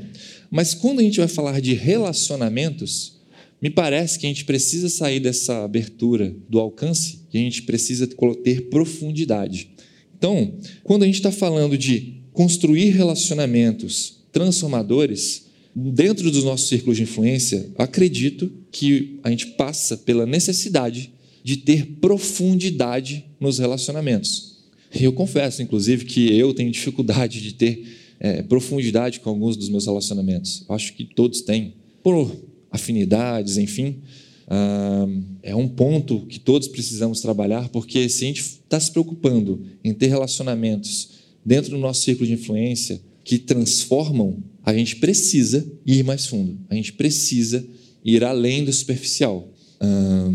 Mas 0.50 0.74
quando 0.74 1.01
a 1.01 1.03
gente 1.03 1.19
vai 1.19 1.27
falar 1.27 1.62
de 1.62 1.75
relacionamentos, 1.75 3.19
me 3.62 3.69
parece 3.69 4.17
que 4.17 4.25
a 4.25 4.29
gente 4.29 4.43
precisa 4.43 4.89
sair 4.89 5.19
dessa 5.19 5.63
abertura 5.63 6.36
do 6.50 6.60
alcance 6.60 7.19
e 7.31 7.38
a 7.38 7.41
gente 7.41 7.62
precisa 7.62 8.07
ter 8.43 8.69
profundidade. 8.69 9.69
Então, 10.17 10.55
quando 10.83 11.03
a 11.03 11.05
gente 11.05 11.17
está 11.17 11.31
falando 11.31 11.77
de 11.77 12.24
construir 12.31 12.89
relacionamentos 12.89 14.24
transformadores, 14.31 15.43
dentro 15.75 16.31
dos 16.31 16.43
nossos 16.43 16.67
círculos 16.67 16.98
de 16.98 17.03
influência, 17.03 17.69
acredito 17.77 18.51
que 18.72 19.19
a 19.22 19.29
gente 19.29 19.45
passa 19.50 19.95
pela 19.95 20.25
necessidade 20.25 21.13
de 21.43 21.57
ter 21.57 21.86
profundidade 22.01 23.25
nos 23.39 23.60
relacionamentos. 23.60 24.52
E 24.94 25.04
eu 25.04 25.14
confesso, 25.14 25.62
inclusive, 25.62 26.06
que 26.06 26.38
eu 26.38 26.54
tenho 26.54 26.72
dificuldade 26.72 27.42
de 27.42 27.54
ter 27.54 27.84
é, 28.20 28.44
profundidade 28.44 29.20
com 29.20 29.30
alguns 29.30 29.58
dos 29.58 29.70
meus 29.70 29.86
relacionamentos. 29.86 30.64
Acho 30.70 30.94
que 30.94 31.04
todos 31.04 31.42
têm, 31.42 31.74
por 32.02 32.32
afinidades, 32.72 33.58
enfim. 33.58 34.02
Ah, 34.48 35.08
é 35.42 35.56
um 35.56 35.68
ponto 35.68 36.26
que 36.28 36.40
todos 36.40 36.68
precisamos 36.68 37.22
trabalhar, 37.22 37.70
porque 37.70 38.08
se 38.10 38.24
a 38.24 38.28
gente 38.28 38.42
está 38.42 38.80
se 38.80 38.92
preocupando 38.92 39.62
em 39.84 39.94
ter 39.94 40.08
relacionamentos 40.08 41.10
dentro 41.46 41.72
do 41.72 41.78
nosso 41.78 42.02
círculo 42.04 42.28
de 42.28 42.34
influência 42.34 43.02
que 43.24 43.38
transformam, 43.38 44.38
a 44.64 44.74
gente 44.74 44.98
precisa 44.98 45.66
ir 45.86 46.04
mais 46.04 46.26
fundo, 46.26 46.58
a 46.70 46.76
gente 46.76 46.94
precisa 46.94 47.66
ir 48.04 48.24
além 48.24 48.64
do 48.64 48.72
superficial. 48.72 49.50
Ah, 49.80 50.32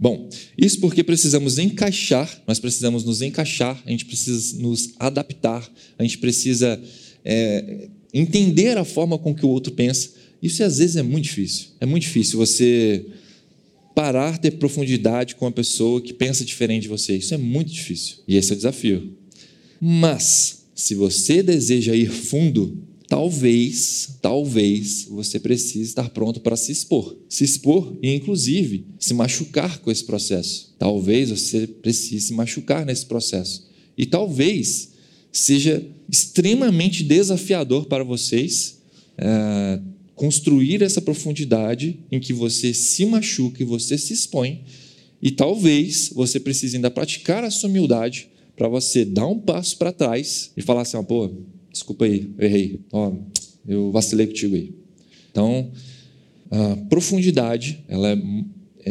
Bom, 0.00 0.28
isso 0.56 0.78
porque 0.80 1.02
precisamos 1.02 1.58
encaixar, 1.58 2.42
nós 2.46 2.60
precisamos 2.60 3.04
nos 3.04 3.20
encaixar, 3.20 3.82
a 3.84 3.90
gente 3.90 4.04
precisa 4.04 4.56
nos 4.58 4.94
adaptar, 4.98 5.68
a 5.98 6.02
gente 6.04 6.18
precisa 6.18 6.80
é, 7.24 7.88
entender 8.14 8.78
a 8.78 8.84
forma 8.84 9.18
com 9.18 9.34
que 9.34 9.44
o 9.44 9.48
outro 9.48 9.72
pensa. 9.72 10.10
Isso 10.42 10.62
às 10.62 10.78
vezes 10.78 10.96
é 10.96 11.02
muito 11.02 11.24
difícil. 11.24 11.68
É 11.80 11.86
muito 11.86 12.02
difícil 12.02 12.38
você 12.38 13.04
parar, 13.94 14.38
ter 14.38 14.52
profundidade 14.52 15.34
com 15.34 15.44
uma 15.44 15.50
pessoa 15.50 16.00
que 16.00 16.12
pensa 16.12 16.44
diferente 16.44 16.82
de 16.82 16.88
você. 16.88 17.16
Isso 17.16 17.34
é 17.34 17.38
muito 17.38 17.72
difícil. 17.72 18.18
E 18.28 18.36
esse 18.36 18.52
é 18.52 18.54
o 18.54 18.56
desafio. 18.56 19.16
Mas, 19.80 20.66
se 20.74 20.94
você 20.94 21.42
deseja 21.42 21.96
ir 21.96 22.10
fundo, 22.10 22.87
talvez, 23.08 24.18
talvez 24.20 25.06
você 25.10 25.40
precise 25.40 25.88
estar 25.88 26.10
pronto 26.10 26.40
para 26.40 26.56
se 26.56 26.70
expor. 26.70 27.16
Se 27.28 27.42
expor 27.42 27.96
e, 28.02 28.14
inclusive, 28.14 28.84
se 29.00 29.14
machucar 29.14 29.78
com 29.78 29.90
esse 29.90 30.04
processo. 30.04 30.74
Talvez 30.78 31.30
você 31.30 31.66
precise 31.66 32.26
se 32.26 32.32
machucar 32.34 32.84
nesse 32.84 33.06
processo. 33.06 33.66
E 33.96 34.04
talvez 34.04 34.90
seja 35.32 35.84
extremamente 36.08 37.02
desafiador 37.02 37.86
para 37.86 38.04
vocês 38.04 38.78
é, 39.16 39.80
construir 40.14 40.82
essa 40.82 41.00
profundidade 41.00 42.00
em 42.12 42.20
que 42.20 42.32
você 42.32 42.74
se 42.74 43.06
machuca 43.06 43.62
e 43.62 43.66
você 43.66 43.96
se 43.96 44.12
expõe. 44.12 44.62
E 45.20 45.30
talvez 45.30 46.10
você 46.14 46.38
precise 46.38 46.76
ainda 46.76 46.90
praticar 46.90 47.42
a 47.42 47.50
sua 47.50 47.70
humildade 47.70 48.28
para 48.54 48.68
você 48.68 49.04
dar 49.04 49.26
um 49.26 49.38
passo 49.38 49.76
para 49.78 49.92
trás 49.92 50.50
e 50.56 50.62
falar 50.62 50.82
assim: 50.82 50.96
ah, 50.96 51.02
pô, 51.02 51.30
desculpa 51.78 52.04
aí, 52.04 52.30
eu 52.36 52.44
errei. 52.44 52.80
Ó, 52.92 53.12
eu 53.66 53.90
vacilei 53.92 54.26
contigo 54.26 54.54
aí. 54.54 54.74
Então, 55.30 55.70
a 56.50 56.76
profundidade 56.88 57.84
ela 57.88 58.10
é, 58.10 58.18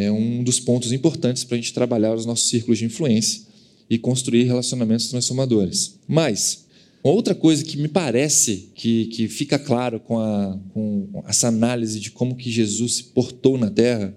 é 0.06 0.12
um 0.12 0.44
dos 0.44 0.60
pontos 0.60 0.91
importantes 0.91 1.44
para 1.44 1.56
a 1.56 1.60
gente 1.60 1.74
trabalhar 1.74 2.13
os 2.13 2.25
nossos 2.25 2.50
círculos 2.50 2.77
de 2.77 2.86
influência 2.86 3.41
e 3.89 3.98
construir 3.98 4.44
relacionamentos 4.44 5.10
transformadores. 5.10 6.00
Mas, 6.08 6.65
outra 7.03 7.34
coisa 7.34 7.63
que 7.63 7.77
me 7.77 7.88
parece 7.88 8.70
que, 8.75 9.06
que 9.06 9.27
fica 9.27 9.58
claro 9.58 10.00
com, 10.00 10.20
a, 10.20 10.60
com 10.74 11.24
essa 11.27 11.48
análise 11.48 12.00
de 12.00 12.12
como 12.12 12.36
que 12.36 12.50
Jesus 12.50 12.96
se 12.96 13.03
portou 13.06 13.58
na 13.58 13.70
Terra, 13.70 14.15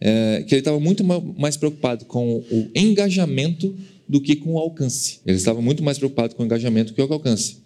é 0.00 0.42
que 0.42 0.54
ele 0.54 0.60
estava 0.60 0.80
muito 0.80 1.04
mais 1.04 1.56
preocupado 1.56 2.04
com 2.06 2.38
o 2.50 2.68
engajamento 2.74 3.76
do 4.08 4.20
que 4.20 4.34
com 4.34 4.54
o 4.54 4.58
alcance. 4.58 5.20
Ele 5.24 5.36
estava 5.36 5.62
muito 5.62 5.82
mais 5.82 5.96
preocupado 5.96 6.34
com 6.34 6.42
o 6.42 6.46
engajamento 6.46 6.92
do 6.92 6.96
que 6.96 7.06
com 7.06 7.12
o 7.12 7.14
alcance. 7.14 7.61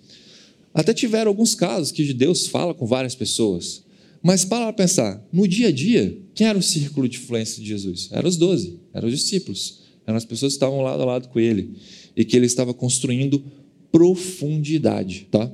Até 0.77 0.93
tiveram 0.93 1.31
alguns 1.31 1.55
casos 1.55 1.91
que 1.91 2.13
Deus 2.13 2.47
fala 2.49 2.75
com 2.75 2.85
várias 2.85 3.15
pessoas. 3.15 3.83
Mas 4.23 4.45
para 4.45 4.71
pensar, 4.75 5.27
no 5.33 5.49
dia 5.49 5.69
a 5.69 5.73
dia, 5.73 6.19
quem 6.35 6.47
era 6.47 6.59
o 6.59 6.63
círculo 6.63 7.09
de 7.09 7.17
influência 7.17 7.63
de 7.63 7.67
Jesus? 7.67 8.11
Eram 8.13 8.29
os 8.29 8.37
doze, 8.37 8.79
eram 8.93 9.09
os 9.09 9.15
discípulos, 9.19 9.81
eram 10.07 10.19
as 10.19 10.27
pessoas 10.27 10.53
que 10.53 10.57
estavam 10.57 10.83
lado 10.83 11.03
a 11.03 11.07
lado 11.07 11.29
com 11.29 11.41
ele 11.41 11.79
e 12.15 12.27
que 12.27 12.37
ele 12.37 12.45
estava 12.45 12.75
construindo 12.75 13.43
profundidade, 13.91 15.29
tá? 15.31 15.51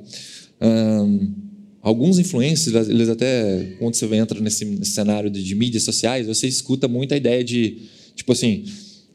alguns 1.80 2.18
influencers, 2.18 2.88
eles 2.88 3.08
até 3.08 3.76
quando 3.78 3.94
você 3.94 4.06
entra 4.14 4.40
nesse, 4.40 4.64
nesse 4.64 4.92
cenário 4.92 5.30
de, 5.30 5.42
de, 5.42 5.54
mídias 5.54 5.84
sociais, 5.84 6.26
você 6.26 6.48
escuta 6.48 6.88
muito 6.88 7.14
a 7.14 7.16
ideia 7.16 7.44
de 7.44 7.82
tipo 8.14 8.32
assim, 8.32 8.64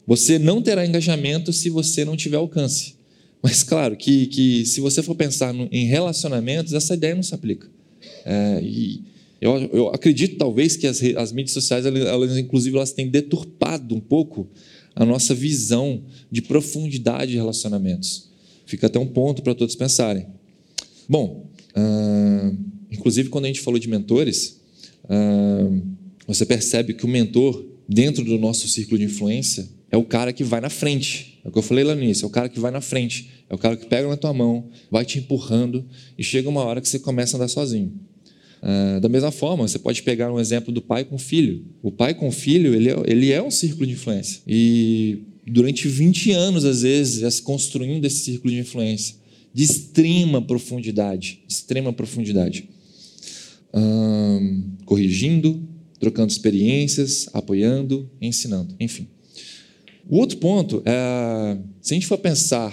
você 0.06 0.38
não 0.38 0.62
terá 0.62 0.86
engajamento 0.86 1.52
se 1.52 1.68
você 1.68 2.04
não 2.04 2.16
tiver 2.16 2.36
alcance. 2.36 2.97
Mas 3.42 3.62
claro 3.62 3.96
que, 3.96 4.26
que 4.26 4.66
se 4.66 4.80
você 4.80 5.02
for 5.02 5.14
pensar 5.14 5.54
no, 5.54 5.68
em 5.70 5.86
relacionamentos, 5.86 6.72
essa 6.72 6.94
ideia 6.94 7.14
não 7.14 7.22
se 7.22 7.34
aplica. 7.34 7.68
É, 8.24 8.60
e 8.62 9.02
eu, 9.40 9.56
eu, 9.72 9.88
acredito 9.88 10.36
talvez 10.36 10.76
que 10.76 10.86
as, 10.86 11.00
as 11.16 11.32
mídias 11.32 11.52
sociais, 11.52 11.86
elas, 11.86 12.36
inclusive, 12.36 12.76
elas 12.76 12.92
têm 12.92 13.08
deturpado 13.08 13.94
um 13.94 14.00
pouco 14.00 14.48
a 14.94 15.04
nossa 15.04 15.34
visão 15.34 16.02
de 16.30 16.42
profundidade 16.42 17.30
de 17.30 17.36
relacionamentos. 17.36 18.28
Fica 18.66 18.88
até 18.88 18.98
um 18.98 19.06
ponto 19.06 19.42
para 19.42 19.54
todos 19.54 19.76
pensarem. 19.76 20.26
Bom, 21.08 21.48
ah, 21.74 22.52
inclusive 22.90 23.28
quando 23.28 23.44
a 23.44 23.48
gente 23.48 23.60
falou 23.60 23.78
de 23.78 23.88
mentores, 23.88 24.60
ah, 25.08 25.70
você 26.26 26.44
percebe 26.44 26.94
que 26.94 27.04
o 27.04 27.08
mentor, 27.08 27.64
dentro 27.88 28.24
do 28.24 28.36
nosso 28.38 28.68
círculo 28.68 28.98
de 28.98 29.04
influência, 29.04 29.68
é 29.90 29.96
o 29.96 30.04
cara 30.04 30.32
que 30.32 30.44
vai 30.44 30.60
na 30.60 30.70
frente. 30.70 31.40
É 31.44 31.48
o 31.48 31.52
que 31.52 31.58
eu 31.58 31.62
falei 31.62 31.84
lá 31.84 31.94
no 31.94 32.02
início, 32.02 32.24
é 32.24 32.28
o 32.28 32.30
cara 32.30 32.48
que 32.48 32.60
vai 32.60 32.70
na 32.70 32.80
frente. 32.80 33.30
É 33.48 33.54
o 33.54 33.58
cara 33.58 33.76
que 33.76 33.86
pega 33.86 34.06
na 34.06 34.16
tua 34.16 34.32
mão, 34.34 34.68
vai 34.90 35.04
te 35.04 35.18
empurrando 35.18 35.84
e 36.18 36.22
chega 36.22 36.48
uma 36.48 36.62
hora 36.62 36.80
que 36.80 36.88
você 36.88 36.98
começa 36.98 37.36
a 37.36 37.38
andar 37.38 37.48
sozinho. 37.48 37.92
Uh, 38.62 39.00
da 39.00 39.08
mesma 39.08 39.30
forma, 39.30 39.66
você 39.66 39.78
pode 39.78 40.02
pegar 40.02 40.32
um 40.32 40.38
exemplo 40.38 40.72
do 40.72 40.82
pai 40.82 41.04
com 41.04 41.14
o 41.14 41.18
filho. 41.18 41.64
O 41.82 41.90
pai 41.90 42.12
com 42.14 42.28
o 42.28 42.32
filho, 42.32 42.74
ele 42.74 42.90
é, 42.90 42.96
ele 43.06 43.32
é 43.32 43.42
um 43.42 43.50
círculo 43.50 43.86
de 43.86 43.92
influência. 43.92 44.42
E 44.46 45.22
durante 45.46 45.88
20 45.88 46.32
anos, 46.32 46.64
às 46.64 46.82
vezes, 46.82 47.22
é 47.22 47.30
se 47.30 47.40
construindo 47.40 48.04
esse 48.04 48.24
círculo 48.24 48.52
de 48.52 48.60
influência 48.60 49.16
de 49.52 49.64
extrema 49.64 50.40
profundidade, 50.40 51.40
extrema 51.48 51.92
profundidade. 51.92 52.68
corrigindo, 54.84 55.62
trocando 55.98 56.30
experiências, 56.30 57.28
apoiando, 57.32 58.08
ensinando, 58.20 58.74
enfim. 58.78 59.08
O 60.08 60.18
outro 60.18 60.38
ponto 60.38 60.82
é, 60.86 61.58
se 61.82 61.92
a 61.92 61.94
gente 61.94 62.06
for 62.06 62.18
pensar, 62.18 62.72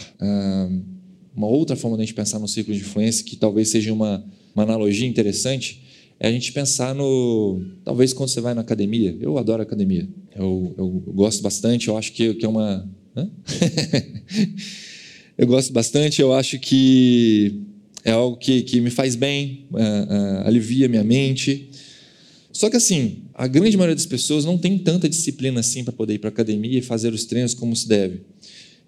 uma 1.36 1.48
outra 1.48 1.76
forma 1.76 1.98
de 1.98 2.04
a 2.04 2.06
gente 2.06 2.16
pensar 2.16 2.40
no 2.40 2.48
ciclo 2.48 2.74
de 2.74 2.80
influência, 2.80 3.26
que 3.26 3.36
talvez 3.36 3.70
seja 3.70 3.92
uma, 3.92 4.24
uma 4.56 4.64
analogia 4.64 5.08
interessante, 5.08 5.84
é 6.20 6.30
a 6.30 6.32
gente 6.32 6.54
pensar 6.54 6.96
no. 6.96 7.62
Talvez 7.84 8.14
quando 8.14 8.30
você 8.30 8.40
vai 8.40 8.54
na 8.54 8.62
academia. 8.62 9.18
Eu 9.20 9.38
adoro 9.38 9.62
academia. 9.62 10.08
Eu, 10.34 10.74
eu 10.78 11.04
gosto 11.08 11.42
bastante, 11.42 11.90
eu 11.90 11.98
acho 11.98 12.14
que, 12.14 12.34
que 12.36 12.46
é 12.46 12.48
uma. 12.48 12.90
eu 15.38 15.46
gosto 15.46 15.74
bastante, 15.74 16.22
eu 16.22 16.34
acho 16.34 16.58
que 16.60 17.62
é 18.04 18.12
algo 18.12 18.38
que, 18.38 18.62
que 18.62 18.80
me 18.80 18.90
faz 18.90 19.16
bem, 19.16 19.68
uh, 19.72 19.76
uh, 19.76 20.48
alivia 20.48 20.88
minha 20.88 21.04
mente. 21.04 21.70
Só 22.56 22.70
que 22.70 22.78
assim, 22.78 23.18
a 23.34 23.48
grande 23.48 23.76
maioria 23.76 23.96
das 23.96 24.06
pessoas 24.06 24.46
não 24.46 24.58
tem 24.58 24.78
tanta 24.78 25.10
disciplina 25.10 25.60
assim 25.60 25.84
para 25.84 25.92
poder 25.92 26.14
ir 26.14 26.20
para 26.20 26.30
a 26.30 26.32
academia 26.32 26.80
e 26.80 26.82
fazer 26.82 27.14
os 27.14 27.26
treinos 27.26 27.54
como 27.54 27.76
se 27.76 27.86
deve. 27.86 28.22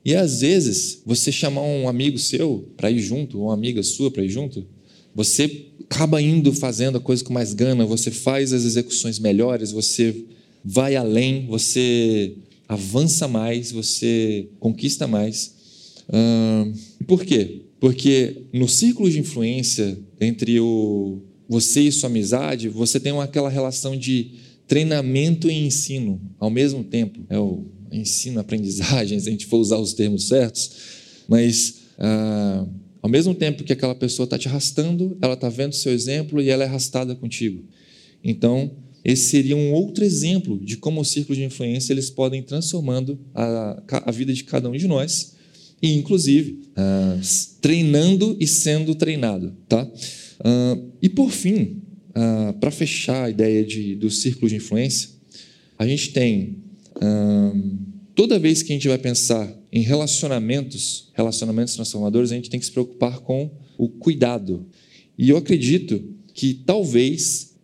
E 0.06 0.16
às 0.16 0.40
vezes, 0.40 1.02
você 1.06 1.34
chamar 1.34 1.64
um 1.64 1.90
amigo 1.90 2.18
seu 2.18 2.72
para 2.78 2.90
ir 2.90 3.00
junto, 3.00 3.38
ou 3.38 3.48
uma 3.48 3.54
amiga 3.54 3.84
sua 3.84 4.10
para 4.10 4.24
ir 4.24 4.30
junto, 4.30 4.66
você 5.14 5.66
acaba 5.84 6.22
indo 6.22 6.54
fazendo 6.54 6.98
a 6.98 7.02
coisa 7.02 7.22
com 7.26 7.34
mais 7.34 7.54
gana, 7.54 7.86
você 7.86 8.10
faz 8.10 8.54
as 8.54 8.64
execuções 8.64 9.20
melhores, 9.20 9.74
você 9.74 10.16
vai 10.64 10.96
além, 10.96 11.46
você 11.48 12.36
avança 12.70 13.28
mais, 13.28 13.74
você 13.74 14.48
conquista 14.62 15.08
mais. 15.08 15.54
por 17.06 17.26
quê? 17.26 17.64
Porque 17.82 18.44
no 18.54 18.70
círculo 18.70 19.10
de 19.10 19.20
influência 19.20 20.00
entre 20.22 20.58
o 20.58 21.20
você 21.48 21.82
e 21.82 21.92
sua 21.92 22.10
amizade, 22.10 22.70
você 22.70 23.00
tem 23.00 23.18
aquela 23.20 23.50
relação 23.50 23.96
de 23.96 24.32
treinamento 24.68 25.50
e 25.50 25.54
ensino 25.54 26.22
ao 26.39 26.50
mesmo 26.50 26.84
tempo. 26.84 27.20
É 27.30 27.39
o 27.39 27.66
ensino, 27.92 28.39
aprendizagem, 28.39 29.18
se 29.20 29.30
a 29.30 29.32
gente 29.32 29.46
for 29.46 29.58
usar 29.58 29.77
os 29.77 29.94
termos 29.94 30.27
certos, 30.27 30.72
mas 31.27 31.75
ah, 31.98 32.68
ao 33.01 33.10
mesmo 33.10 33.34
tempo 33.34 33.63
que 33.63 33.74
aquela 33.74 33.96
pessoa 33.96 34.25
está 34.25 34.38
te 34.38 34.48
arrastando, 34.48 35.18
ela 35.22 35.34
está 35.34 35.50
vendo 35.50 35.74
seu 35.74 35.94
exemplo 35.94 36.42
e 36.42 36.50
ela 36.50 36.63
é 36.63 36.68
arrastada 36.68 37.16
contigo. 37.16 37.63
Então, 38.24 38.72
esse 39.04 39.30
seria 39.30 39.56
um 39.56 39.72
outro 39.72 40.04
exemplo 40.04 40.60
de 40.60 40.75
como 40.75 41.00
o 41.00 41.06
círculo 41.06 41.36
de 41.36 41.46
influência 41.46 41.94
eles 41.94 42.10
podem 42.10 42.44
transformando 42.44 43.18
a, 43.34 43.82
a 44.06 44.12
vida 44.12 44.34
de 44.34 44.44
cada 44.44 44.70
um 44.70 44.74
de 44.74 44.88
nós 44.88 45.36
e, 45.82 45.94
inclusive, 45.94 46.60
ah, 46.75 47.18
treinando 47.62 48.36
e 48.39 48.46
sendo 48.46 48.94
treinado, 48.96 49.56
tá? 49.70 49.89
Ah, 50.44 50.77
e 51.01 51.10
por 51.10 51.32
fim, 51.32 51.82
ah, 52.13 52.53
para 52.60 52.72
fechar 52.72 53.25
a 53.25 53.29
ideia 53.29 53.63
de, 53.63 53.96
do 53.96 54.10
círculo 54.10 54.50
de 54.50 54.56
influência, 54.56 55.10
a 55.77 55.88
gente 55.88 56.12
tem 56.12 56.58
ah, 57.01 57.53
toda 58.15 58.39
vez 58.39 58.63
que 58.63 58.72
a 58.72 58.75
gente 58.75 58.88
vai 58.88 58.98
pensar 58.98 59.56
em 59.72 59.82
relacionamentos, 59.82 61.12
relacionamentos 61.13 61.75
transformadores, 61.75 62.32
a 62.32 62.36
gente 62.36 62.50
tem 62.50 62.60
que 62.60 62.65
se 62.65 62.72
preocupar 62.72 63.20
com 63.20 63.51
o 63.77 63.89
cuidado. 63.89 64.65
E 65.17 65.29
eu 65.29 65.38
acredito 65.38 66.03
que 66.34 66.54
talvez, 66.54 67.56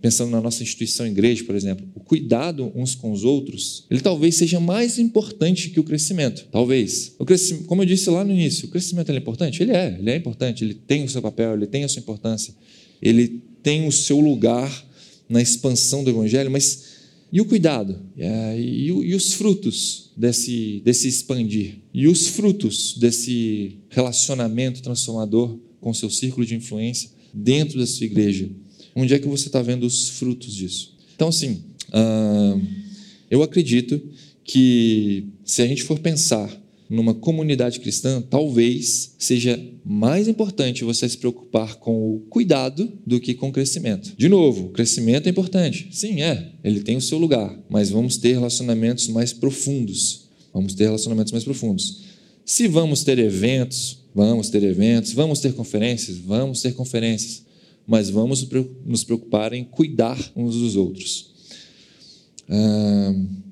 pensando 0.00 0.30
na 0.30 0.40
nossa 0.40 0.62
instituição 0.62 1.06
igreja, 1.06 1.44
por 1.44 1.54
exemplo, 1.54 1.86
o 1.94 2.00
cuidado 2.00 2.72
uns 2.74 2.94
com 2.94 3.12
os 3.12 3.24
outros, 3.24 3.84
ele 3.90 4.00
talvez 4.00 4.36
seja 4.36 4.60
mais 4.60 4.98
importante 4.98 5.70
que 5.70 5.80
o 5.80 5.84
crescimento. 5.84 6.46
Talvez. 6.50 7.14
O 7.18 7.24
crescimento, 7.24 7.66
como 7.66 7.82
eu 7.82 7.86
disse 7.86 8.08
lá 8.10 8.24
no 8.24 8.32
início, 8.32 8.68
o 8.68 8.70
crescimento 8.70 9.10
é 9.10 9.16
importante? 9.16 9.62
Ele 9.62 9.72
é, 9.72 9.96
ele 9.98 10.10
é 10.10 10.16
importante, 10.16 10.64
ele 10.64 10.74
tem 10.74 11.04
o 11.04 11.08
seu 11.08 11.22
papel, 11.22 11.54
ele 11.54 11.66
tem 11.66 11.84
a 11.84 11.88
sua 11.88 12.00
importância, 12.00 12.54
ele 13.00 13.42
tem 13.62 13.86
o 13.86 13.92
seu 13.92 14.20
lugar 14.20 14.86
na 15.28 15.42
expansão 15.42 16.02
do 16.02 16.10
evangelho, 16.10 16.50
mas 16.50 16.98
e 17.30 17.40
o 17.40 17.44
cuidado? 17.44 18.00
É, 18.16 18.58
e, 18.58 18.86
e, 18.86 19.14
os 19.14 19.34
frutos 19.34 20.10
desse, 20.16 20.80
desse 20.84 21.08
expandir? 21.08 21.76
E 21.92 22.08
os 22.08 22.28
frutos 22.28 22.96
desse 22.96 23.78
relacionamento 23.90 24.80
transformador 24.80 25.58
com 25.80 25.90
o 25.90 25.94
seu 25.94 26.10
círculo 26.10 26.46
de 26.46 26.54
influência 26.54 27.10
dentro 27.32 27.78
da 27.78 27.86
sua 27.86 28.06
igreja? 28.06 28.48
Onde 28.94 29.14
é 29.14 29.18
que 29.18 29.28
você 29.28 29.46
está 29.46 29.62
vendo 29.62 29.84
os 29.84 30.08
frutos 30.10 30.54
disso? 30.54 30.96
Então, 31.14 31.28
assim, 31.28 31.62
eu 33.30 33.42
acredito 33.42 34.00
que 34.44 35.26
se 35.44 35.62
a 35.62 35.66
gente 35.66 35.82
for 35.82 35.98
pensar 35.98 36.50
numa 36.88 37.12
comunidade 37.12 37.80
cristã, 37.80 38.22
talvez 38.22 39.14
seja 39.18 39.60
mais 39.84 40.26
importante 40.26 40.84
você 40.84 41.08
se 41.08 41.18
preocupar 41.18 41.76
com 41.76 42.14
o 42.14 42.20
cuidado 42.30 42.90
do 43.06 43.20
que 43.20 43.34
com 43.34 43.50
o 43.50 43.52
crescimento. 43.52 44.14
De 44.16 44.28
novo, 44.28 44.70
crescimento 44.70 45.26
é 45.26 45.30
importante. 45.30 45.88
Sim, 45.92 46.22
é, 46.22 46.52
ele 46.64 46.80
tem 46.80 46.96
o 46.96 47.00
seu 47.00 47.18
lugar, 47.18 47.58
mas 47.68 47.90
vamos 47.90 48.16
ter 48.16 48.32
relacionamentos 48.32 49.08
mais 49.08 49.32
profundos. 49.32 50.28
Vamos 50.52 50.74
ter 50.74 50.84
relacionamentos 50.84 51.32
mais 51.32 51.44
profundos. 51.44 52.04
Se 52.44 52.66
vamos 52.66 53.04
ter 53.04 53.18
eventos, 53.18 53.98
vamos 54.14 54.48
ter 54.48 54.62
eventos, 54.62 55.12
vamos 55.12 55.40
ter 55.40 55.52
conferências, 55.52 56.16
vamos 56.16 56.62
ter 56.62 56.72
conferências, 56.72 57.42
mas 57.88 58.10
vamos 58.10 58.46
nos 58.84 59.02
preocupar 59.02 59.54
em 59.54 59.64
cuidar 59.64 60.18
uns 60.36 60.54
dos 60.54 60.76
outros. 60.76 61.32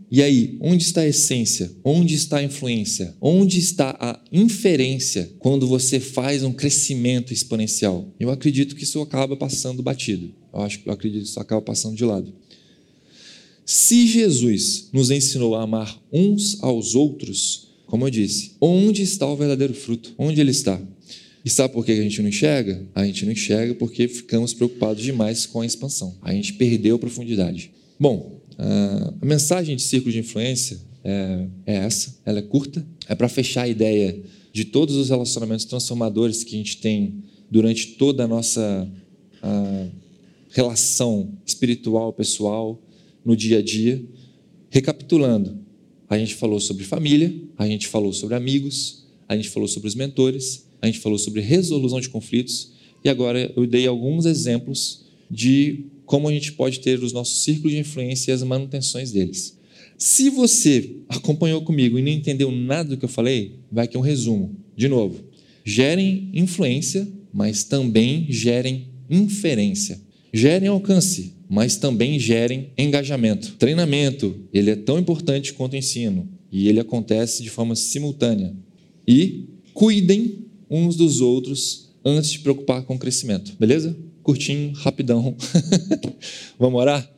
E 0.09 0.22
aí, 0.22 0.57
onde 0.61 0.85
está 0.85 1.01
a 1.01 1.09
essência? 1.09 1.72
Onde 1.83 2.14
está 2.14 2.37
a 2.37 2.42
influência? 2.42 3.16
Onde 3.20 3.59
está 3.59 3.96
a 3.99 4.20
inferência 4.31 5.33
quando 5.38 5.66
você 5.66 5.99
faz 5.99 6.44
um 6.44 6.53
crescimento 6.53 7.33
exponencial? 7.33 8.14
Eu 8.20 8.31
acredito 8.31 8.77
que 8.77 8.85
isso 8.85 9.01
acaba 9.01 9.37
passando 9.37 9.83
batido. 9.83 10.33
Eu 10.53 10.61
acho 10.61 10.81
que 10.81 10.88
eu 10.88 10.92
acredito 10.92 11.22
que 11.22 11.31
isso 11.31 11.40
acaba 11.40 11.62
passando 11.62 11.96
de 11.96 12.05
lado. 12.05 12.33
Se 13.64 14.07
Jesus 14.07 14.90
nos 14.92 15.11
ensinou 15.11 15.57
a 15.57 15.62
amar 15.62 16.01
uns 16.12 16.62
aos 16.62 16.94
outros, 16.94 17.70
como 17.87 18.07
eu 18.07 18.11
disse, 18.11 18.53
onde 18.61 19.03
está 19.03 19.27
o 19.27 19.37
verdadeiro 19.37 19.75
fruto? 19.75 20.14
Onde 20.16 20.40
ele 20.40 20.53
está? 20.53 20.81
E 21.46 21.50
sabe 21.50 21.72
por 21.72 21.87
que 21.87 21.92
a 21.92 22.02
gente 22.02 22.20
não 22.20 22.28
enxerga? 22.28 22.85
A 22.92 23.06
gente 23.06 23.24
não 23.24 23.30
enxerga 23.30 23.72
porque 23.76 24.09
ficamos 24.09 24.52
preocupados 24.52 25.00
demais 25.00 25.46
com 25.46 25.61
a 25.61 25.66
expansão. 25.66 26.18
A 26.20 26.32
gente 26.32 26.54
perdeu 26.54 26.96
a 26.96 26.98
profundidade. 26.98 27.70
Bom, 28.00 28.40
ah, 28.59 29.14
a 29.22 29.24
mensagem 29.24 29.76
de 29.76 29.82
círculo 29.82 30.11
de 30.11 30.18
influência 30.18 30.80
é, 31.04 31.46
é 31.64 31.74
essa, 31.76 32.18
ela 32.26 32.40
é 32.40 32.42
curta, 32.42 32.85
é 33.09 33.14
para 33.14 33.28
fechar 33.28 33.62
a 33.62 33.68
ideia 33.68 34.20
de 34.52 34.64
todos 34.64 34.96
os 34.96 35.09
relacionamentos 35.09 35.64
transformadores 35.66 36.42
que 36.42 36.56
a 36.56 36.59
gente 36.59 36.78
tem 36.78 37.22
durante 37.48 37.92
toda 37.92 38.24
a 38.24 38.26
nossa 38.26 38.90
a 39.40 39.87
relação 40.50 41.32
espiritual, 41.46 42.12
pessoal, 42.12 42.82
no 43.24 43.37
dia 43.37 43.59
a 43.59 43.62
dia. 43.62 44.04
Recapitulando, 44.68 45.61
a 46.09 46.18
gente 46.18 46.35
falou 46.35 46.59
sobre 46.59 46.82
família, 46.82 47.32
a 47.56 47.68
gente 47.68 47.87
falou 47.87 48.12
sobre 48.12 48.35
amigos, 48.35 49.06
a 49.28 49.37
gente 49.37 49.48
falou 49.48 49.68
sobre 49.68 49.87
os 49.87 49.94
mentores, 49.94 50.65
a 50.87 50.90
gente 50.90 51.01
falou 51.01 51.18
sobre 51.18 51.40
resolução 51.40 52.01
de 52.01 52.09
conflitos 52.09 52.72
e 53.05 53.09
agora 53.09 53.53
eu 53.57 53.66
dei 53.66 53.87
alguns 53.87 54.27
exemplos 54.27 55.05
de 55.31 55.87
como 56.05 56.29
a 56.29 56.33
gente 56.33 56.53
pode 56.53 56.81
ter 56.81 57.03
os 57.03 57.12
nossos 57.12 57.42
círculos 57.42 57.72
de 57.72 57.79
influência 57.79 58.31
e 58.31 58.35
as 58.35 58.42
manutenções 58.42 59.11
deles. 59.12 59.59
Se 59.99 60.31
você 60.31 60.96
acompanhou 61.09 61.62
comigo 61.62 61.99
e 61.99 62.03
não 62.03 62.11
entendeu 62.11 62.51
nada 62.51 62.90
do 62.90 62.96
que 62.96 63.05
eu 63.05 63.09
falei, 63.09 63.61
vai 63.70 63.87
aqui 63.87 63.96
um 63.96 64.03
resumo. 64.03 64.57
De 64.77 64.88
novo, 64.88 65.25
gerem 65.64 66.31
influência, 66.33 67.09
mas 67.33 67.64
também 67.64 68.27
gerem 68.29 68.88
inferência. 69.11 70.01
Gerem 70.33 70.68
alcance, 70.68 71.33
mas 71.49 71.77
também 71.77 72.18
gerem 72.18 72.70
engajamento. 72.77 73.55
Treinamento, 73.59 74.37
ele 74.53 74.70
é 74.70 74.77
tão 74.77 74.99
importante 74.99 75.55
quanto 75.55 75.72
o 75.72 75.77
ensino 75.77 76.29
e 76.53 76.68
ele 76.68 76.81
acontece 76.81 77.42
de 77.42 77.51
forma 77.51 77.75
simultânea. 77.75 78.55
E 79.07 79.46
cuidem 79.72 80.45
uns 80.70 80.96
dos 80.96 81.20
outros 81.20 81.90
antes 82.05 82.31
de 82.31 82.38
preocupar 82.40 82.83
com 82.83 82.94
o 82.94 82.98
crescimento, 82.98 83.55
beleza? 83.59 83.96
curtinho, 84.26 84.72
rapidão. 84.72 85.37
Vamos 86.59 86.81
orar? 86.81 87.09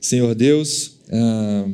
Senhor 0.00 0.32
Deus, 0.32 0.92
ah, 1.10 1.68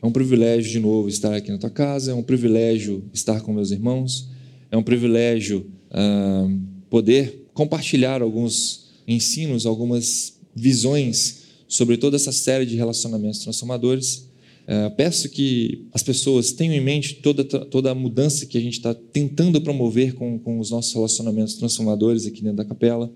é 0.00 0.06
um 0.06 0.12
privilégio 0.12 0.70
de 0.70 0.78
novo 0.78 1.08
estar 1.08 1.34
aqui 1.34 1.50
na 1.50 1.58
tua 1.58 1.70
casa, 1.70 2.12
é 2.12 2.14
um 2.14 2.22
privilégio 2.22 3.02
estar 3.12 3.40
com 3.40 3.52
meus 3.52 3.72
irmãos, 3.72 4.28
é 4.70 4.76
um 4.76 4.82
privilégio 4.82 5.66
ah, 5.90 6.48
poder 6.88 7.48
compartilhar 7.52 8.22
alguns 8.22 8.92
ensinos, 9.08 9.66
algumas 9.66 10.34
visões 10.54 11.38
sobre 11.66 11.96
toda 11.96 12.14
essa 12.14 12.30
série 12.30 12.64
de 12.64 12.76
relacionamentos 12.76 13.40
transformadores. 13.40 14.28
É, 14.66 14.88
peço 14.90 15.28
que 15.28 15.86
as 15.92 16.02
pessoas 16.02 16.52
tenham 16.52 16.74
em 16.74 16.80
mente 16.80 17.16
toda, 17.16 17.44
toda 17.44 17.90
a 17.90 17.94
mudança 17.94 18.46
que 18.46 18.56
a 18.56 18.60
gente 18.60 18.74
está 18.74 18.94
tentando 18.94 19.60
promover 19.60 20.14
com, 20.14 20.38
com 20.38 20.58
os 20.58 20.70
nossos 20.70 20.92
relacionamentos 20.92 21.54
transformadores 21.54 22.26
aqui 22.26 22.42
dentro 22.42 22.58
da 22.58 22.64
capela 22.64 23.12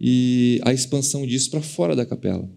e 0.00 0.60
a 0.62 0.72
expansão 0.72 1.26
disso 1.26 1.50
para 1.50 1.60
fora 1.60 1.96
da 1.96 2.06
capela. 2.06 2.48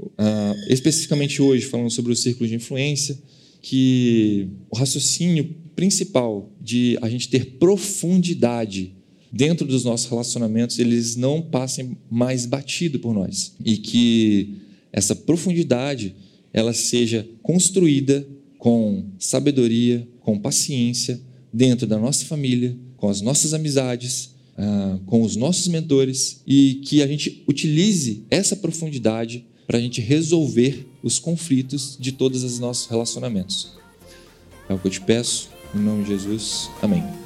Uh, 0.00 0.72
especificamente 0.72 1.40
hoje, 1.40 1.66
falando 1.66 1.90
sobre 1.90 2.12
o 2.12 2.16
círculo 2.16 2.48
de 2.48 2.54
influência, 2.54 3.18
que 3.62 4.48
o 4.70 4.76
raciocínio 4.76 5.54
principal 5.74 6.50
de 6.60 6.98
a 7.00 7.08
gente 7.08 7.28
ter 7.28 7.56
profundidade 7.58 8.94
dentro 9.32 9.66
dos 9.66 9.84
nossos 9.84 10.08
relacionamentos, 10.08 10.78
eles 10.78 11.16
não 11.16 11.42
passem 11.42 11.96
mais 12.10 12.46
batido 12.46 12.98
por 12.98 13.12
nós. 13.12 13.54
E 13.64 13.76
que 13.76 14.54
essa 14.92 15.14
profundidade 15.14 16.14
ela 16.52 16.72
seja 16.72 17.28
construída 17.42 18.26
com 18.58 19.04
sabedoria, 19.18 20.06
com 20.20 20.38
paciência, 20.38 21.20
dentro 21.52 21.86
da 21.86 21.98
nossa 21.98 22.24
família, 22.24 22.76
com 22.96 23.08
as 23.08 23.20
nossas 23.20 23.54
amizades, 23.54 24.34
ah, 24.58 24.98
com 25.06 25.22
os 25.22 25.36
nossos 25.36 25.68
mentores, 25.68 26.42
e 26.46 26.80
que 26.84 27.02
a 27.02 27.06
gente 27.06 27.44
utilize 27.46 28.24
essa 28.30 28.56
profundidade 28.56 29.44
para 29.66 29.78
a 29.78 29.80
gente 29.80 30.00
resolver 30.00 30.86
os 31.02 31.18
conflitos 31.18 31.96
de 32.00 32.12
todos 32.12 32.44
os 32.44 32.58
nossos 32.58 32.86
relacionamentos. 32.86 33.72
É 34.68 34.74
o 34.74 34.78
que 34.78 34.86
eu 34.86 34.90
te 34.90 35.00
peço, 35.00 35.48
em 35.74 35.78
nome 35.78 36.04
de 36.04 36.10
Jesus. 36.10 36.68
Amém. 36.82 37.25